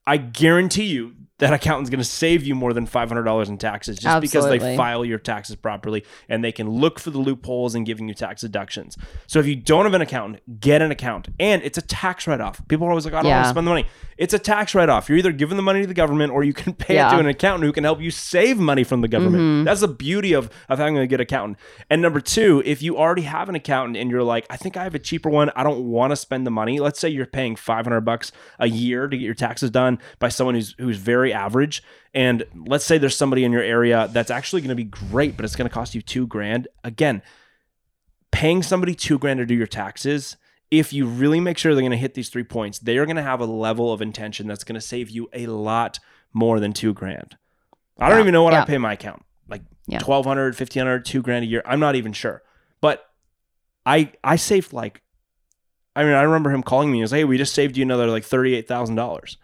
I 0.07 0.17
guarantee 0.17 0.85
you 0.85 1.15
that 1.41 1.53
accountant's 1.53 1.91
going 1.91 1.99
to 2.01 2.05
save 2.05 2.45
you 2.45 2.55
more 2.55 2.73
than 2.73 2.87
$500 2.87 3.49
in 3.49 3.59
taxes 3.59 3.99
just 3.99 4.21
because 4.21 4.45
they 4.49 4.59
file 4.77 5.05
your 5.05 5.19
taxes 5.19 5.57
properly 5.57 6.05
and 6.29 6.45
they 6.45 6.53
can 6.53 6.69
look 6.71 6.99
for 7.01 7.11
the 7.11 7.19
loopholes 7.19 7.75
in 7.75 7.85
giving 7.85 8.09
you 8.09 8.15
tax 8.15 8.41
deductions. 8.43 8.97
So 9.27 9.39
if 9.41 9.47
you 9.47 9.57
don't 9.57 9.85
have 9.85 9.95
an 9.95 10.01
accountant, 10.01 10.61
get 10.61 10.81
an 10.83 10.91
accountant. 10.91 11.37
And 11.41 11.63
it's 11.63 11.77
a 11.79 11.83
tax 11.83 12.27
write 12.27 12.41
off. 12.41 12.67
People 12.69 12.87
are 12.87 12.91
always 12.91 13.05
like, 13.05 13.15
I 13.15 13.23
don't 13.23 13.31
want 13.31 13.39
Yeah. 13.39 13.43
to 13.43 13.49
spend 13.51 13.67
the 13.67 13.71
money. 13.71 13.87
It's 14.17 14.35
a 14.35 14.39
tax 14.39 14.75
write 14.75 14.89
off. 14.89 15.09
You're 15.09 15.19
either 15.19 15.33
giving 15.33 15.57
the 15.57 15.63
money 15.63 15.81
to 15.81 15.87
the 15.87 15.95
government 15.95 16.33
or 16.33 16.45
you 16.45 16.53
can 16.53 16.73
pay 16.87 16.99
it 16.99 17.11
to 17.11 17.19
an 17.19 17.27
accountant 17.27 17.65
who 17.65 17.73
can 17.73 17.85
help 17.85 18.01
you 18.01 18.11
save 18.11 18.59
money 18.59 18.85
from 18.85 19.01
the 19.01 19.09
government. 19.09 19.43
Mm-hmm. 19.43 19.65
That's 19.65 19.81
the 19.81 19.89
beauty 19.89 20.35
of, 20.35 20.51
of 20.69 20.79
having 20.79 20.99
a 20.99 21.07
good 21.07 21.21
accountant. 21.21 21.59
And 21.89 22.03
number 22.03 22.21
two, 22.21 22.63
if 22.67 22.83
you 22.83 22.99
already 22.99 23.23
have 23.23 23.49
an 23.49 23.55
accountant 23.55 23.97
and 23.97 24.11
you're 24.11 24.23
like, 24.23 24.47
I 24.51 24.57
think 24.57 24.77
I 24.77 24.85
have 24.85 24.95
a 24.95 24.99
cheaper 24.99 25.31
one, 25.31 25.51
I 25.57 25.63
don't 25.63 25.85
want 25.87 26.11
to 26.11 26.17
spend 26.17 26.47
the 26.47 26.51
money. 26.51 26.79
Let's 26.81 27.01
say 27.01 27.09
you're 27.09 27.25
paying 27.27 27.57
500 27.57 28.03
bucks 28.03 28.31
a 28.59 28.67
year 28.69 29.09
to 29.09 29.17
get 29.17 29.25
your 29.25 29.35
taxes 29.35 29.71
done 29.71 29.99
by 30.19 30.29
someone 30.29 30.55
who's 30.55 30.75
who's 30.79 30.99
very 30.99 31.30
average. 31.33 31.83
And 32.15 32.45
let's 32.55 32.85
say 32.85 32.99
there's 32.99 33.17
somebody 33.17 33.45
in 33.45 33.53
your 33.53 33.63
area 33.63 34.09
that's 34.13 34.31
actually 34.31 34.61
going 34.63 34.71
to 34.71 34.75
be 34.75 34.85
great, 34.85 35.37
but 35.37 35.45
it's 35.45 35.57
going 35.57 35.69
to 35.69 35.75
cost 35.75 35.95
you 35.95 36.03
two 36.03 36.27
grand. 36.27 36.69
Again, 36.85 37.23
paying 38.33 38.63
somebody 38.63 38.95
two 38.95 39.19
grand 39.19 39.39
to 39.39 39.47
do 39.47 39.55
your 39.55 39.67
taxes, 39.67 40.37
if 40.71 40.93
you 40.93 41.07
really 41.07 41.41
make 41.41 41.59
sure 41.59 41.75
they're 41.75 41.83
going 41.83 41.91
to 41.91 41.97
hit 41.97 42.15
these 42.15 42.29
three 42.29 42.45
points, 42.45 42.79
they 42.79 42.97
are 42.99 43.07
going 43.07 43.17
to 43.17 43.23
have 43.23 43.41
a 43.41 43.45
level 43.47 43.93
of 43.93 44.01
intention 44.03 44.47
that's 44.47 44.65
going 44.65 44.75
to 44.75 44.81
save 44.81 45.11
you 45.11 45.29
a 45.33 45.47
lot 45.47 45.99
more 46.33 46.61
than 46.61 46.73
two 46.73 46.93
grand. 46.93 47.37
I 47.99 48.09
don't 48.09 48.19
Yeah, 48.19 48.23
even 48.23 48.33
know 48.33 48.43
what 48.43 48.53
yeah. 48.53 48.63
I 48.63 48.67
pay 48.67 48.79
my 48.79 48.93
account, 48.95 49.23
like 49.49 49.63
Yeah. 49.87 49.99
1200 50.03 50.55
1500 50.55 51.05
two 51.05 51.23
grand 51.23 51.45
a 51.45 51.49
year. 51.49 51.63
I'm 51.67 51.81
not 51.81 51.97
even 51.97 52.13
sure. 52.13 52.43
But 52.81 53.05
I 53.85 54.13
I 54.23 54.37
saved 54.37 54.73
like, 54.73 55.03
I 55.97 56.05
mean, 56.05 56.13
I 56.15 56.23
remember 56.23 56.51
him 56.51 56.63
calling 56.63 56.91
me 56.91 56.99
and 56.99 57.03
was, 57.03 57.11
hey, 57.11 57.25
we 57.25 57.37
just 57.37 57.53
saved 57.55 57.77
you 57.77 57.83
another 57.83 58.07
like 58.07 58.23
$38,000. 58.23 59.37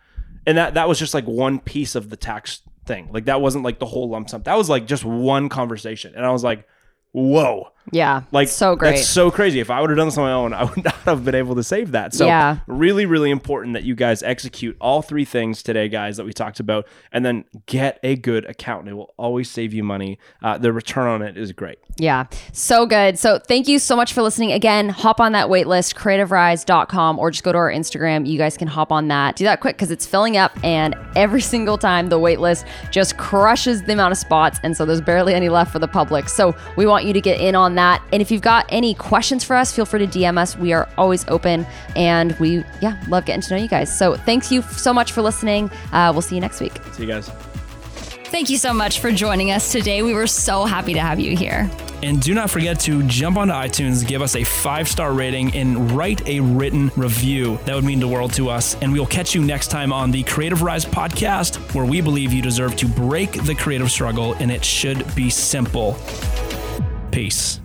And 0.47 0.57
that, 0.59 0.75
that 0.75 0.89
was 0.89 0.99
just 0.99 1.15
like 1.15 1.27
one 1.27 1.59
piece 1.59 1.95
of 1.95 2.09
the 2.09 2.17
tax 2.17 2.63
thing. 2.87 3.11
Like 3.13 3.25
that 3.27 3.41
wasn't 3.41 3.65
like 3.65 3.79
the 3.79 3.87
whole 3.87 4.09
lump 4.09 4.31
sum. 4.31 4.43
That 4.43 4.57
was 4.57 4.71
like 4.71 4.87
just 4.87 5.05
one 5.05 5.49
conversation. 5.49 6.15
And 6.15 6.25
I 6.25 6.31
was 6.31 6.45
like, 6.45 6.67
whoa. 7.13 7.73
Yeah. 7.92 8.22
Like 8.33 8.49
so 8.49 8.75
great. 8.77 8.96
That's 8.96 9.07
so 9.07 9.31
crazy. 9.31 9.61
If 9.61 9.70
I 9.70 9.81
would 9.81 9.90
have 9.90 9.96
done 9.96 10.09
this 10.09 10.18
on 10.18 10.25
my 10.25 10.33
own, 10.33 10.53
I 10.53 10.64
would 10.64 10.85
not 10.85 10.94
have 11.05 11.25
been 11.25 11.35
able 11.35 11.55
to 11.55 11.62
save 11.62 11.92
that. 11.92 12.14
So 12.14 12.27
Yeah. 12.27 12.59
really, 12.66 13.07
really 13.07 13.31
important 13.31 13.75
that 13.75 13.85
you 13.85 13.94
guys 13.94 14.22
execute 14.22 14.77
all 14.81 15.03
three 15.03 15.25
things 15.25 15.62
today, 15.62 15.88
guys, 15.88 16.16
that 16.16 16.27
we 16.27 16.33
talked 16.33 16.59
about, 16.61 16.87
and 17.12 17.25
then 17.25 17.44
get 17.66 17.99
a 18.03 18.16
good 18.16 18.44
accountant. 18.46 18.90
It 18.90 18.94
will 18.94 19.14
always 19.16 19.51
save 19.51 19.72
you 19.72 19.85
money. 19.85 20.18
Uh, 20.42 20.59
the 20.59 20.72
return 20.72 21.07
on 21.07 21.22
it 21.22 21.37
is 21.37 21.53
great. 21.53 21.79
Yeah, 21.99 22.25
so 22.53 22.87
good. 22.87 23.18
So 23.18 23.38
thank 23.38 23.68
you 23.68 23.79
so 23.79 23.96
much 23.96 24.12
for 24.12 24.20
listening. 24.22 24.53
Again, 24.53 24.88
hop 24.88 25.20
on 25.20 25.33
that 25.33 25.49
wait 25.49 25.66
list, 25.66 25.94
creativerise.com, 25.94 27.18
or 27.18 27.31
just 27.31 27.44
go 27.44 27.53
to 27.53 27.59
our 27.59 27.70
Instagram. 27.72 28.27
You 28.27 28.38
guys 28.38 28.57
can 28.57 28.68
hop 28.68 28.92
on 28.92 29.09
that. 29.09 29.37
Do 29.37 29.44
that 29.44 29.61
quick 29.61 29.77
because 29.77 29.90
it's 29.90 30.07
filling 30.07 30.37
up, 30.37 30.53
and 30.64 30.94
every 31.14 31.40
single 31.40 31.79
time 31.79 32.09
the 32.09 32.18
wait 32.18 32.40
list 32.40 32.66
just 32.90 33.16
crushes 33.16 33.83
the 33.83 33.92
amount 33.92 34.12
of 34.12 34.18
spots. 34.18 34.59
And 34.62 34.77
so 34.77 34.85
there's 34.85 35.01
barely 35.01 35.35
any 35.35 35.49
left 35.49 35.72
for 35.72 35.79
the 35.79 35.88
public. 35.88 36.29
So 36.29 36.55
we 36.77 36.87
want 36.87 37.05
you 37.05 37.12
to 37.12 37.20
get 37.20 37.40
in 37.40 37.55
on 37.55 37.75
that. 37.77 38.03
And 38.12 38.21
if 38.21 38.31
you've 38.31 38.43
got 38.43 38.67
any 38.69 38.95
questions 38.95 39.45
for 39.45 39.57
us, 39.57 39.73
feel 39.73 39.87
free 39.87 40.07
to 40.07 40.19
DM 40.19 40.39
us. 40.39 40.57
We 40.57 40.73
are 40.73 40.89
always 40.99 41.27
open, 41.29 41.67
and 41.95 42.37
we, 42.39 42.65
yeah, 42.81 43.03
love 43.09 43.25
getting 43.25 43.43
to 43.43 43.55
know 43.55 43.61
you 43.62 43.69
guys. 43.69 43.97
So 43.97 44.17
thanks 44.17 44.51
you 44.51 44.62
so 44.62 44.93
much 44.93 45.12
for 45.12 45.23
listening. 45.23 45.71
Uh, 45.93 46.11
we'll 46.12 46.23
see 46.23 46.35
you 46.35 46.41
next 46.41 46.61
week. 46.61 46.73
See 46.93 47.03
you 47.03 47.09
guys. 47.09 47.31
Thank 48.27 48.51
you 48.51 48.59
so 48.59 48.75
much 48.75 48.99
for 48.99 49.12
joining 49.12 49.53
us 49.53 49.71
today. 49.71 50.03
We 50.03 50.12
were 50.12 50.27
so 50.27 50.65
happy 50.65 50.95
to 50.95 51.01
have 51.01 51.21
you 51.21 51.37
here. 51.37 51.71
And 52.03 52.21
do 52.21 52.35
not 52.35 52.51
forget 52.51 52.79
to 52.81 53.03
jump 53.05 53.39
onto 53.39 53.55
iTunes, 53.55 54.07
give 54.07 54.21
us 54.21 54.37
a 54.37 54.45
five 54.45 54.89
star 54.89 55.12
rating, 55.12 55.55
and 55.55 55.93
write 55.93 56.27
a 56.29 56.41
written 56.41 56.91
review. 56.97 57.59
That 57.65 57.75
would 57.75 57.85
mean 57.85 58.01
the 58.01 58.09
world 58.09 58.33
to 58.35 58.51
us. 58.51 58.75
And 58.83 58.93
we'll 58.93 59.07
catch 59.07 59.35
you 59.35 59.43
next 59.43 59.69
time 59.69 59.93
on 59.93 60.11
the 60.11 60.23
Creative 60.25 60.61
Rise 60.61 60.85
podcast, 60.85 61.57
where 61.75 61.87
we 61.87 62.01
believe 62.01 62.33
you 62.33 62.43
deserve 62.43 62.77
to 62.77 62.87
break 62.87 63.33
the 63.45 63.55
creative 63.55 63.91
struggle 63.91 64.35
and 64.35 64.51
it 64.51 64.65
should 64.65 65.15
be 65.15 65.31
simple. 65.31 65.97
Peace. 67.11 67.61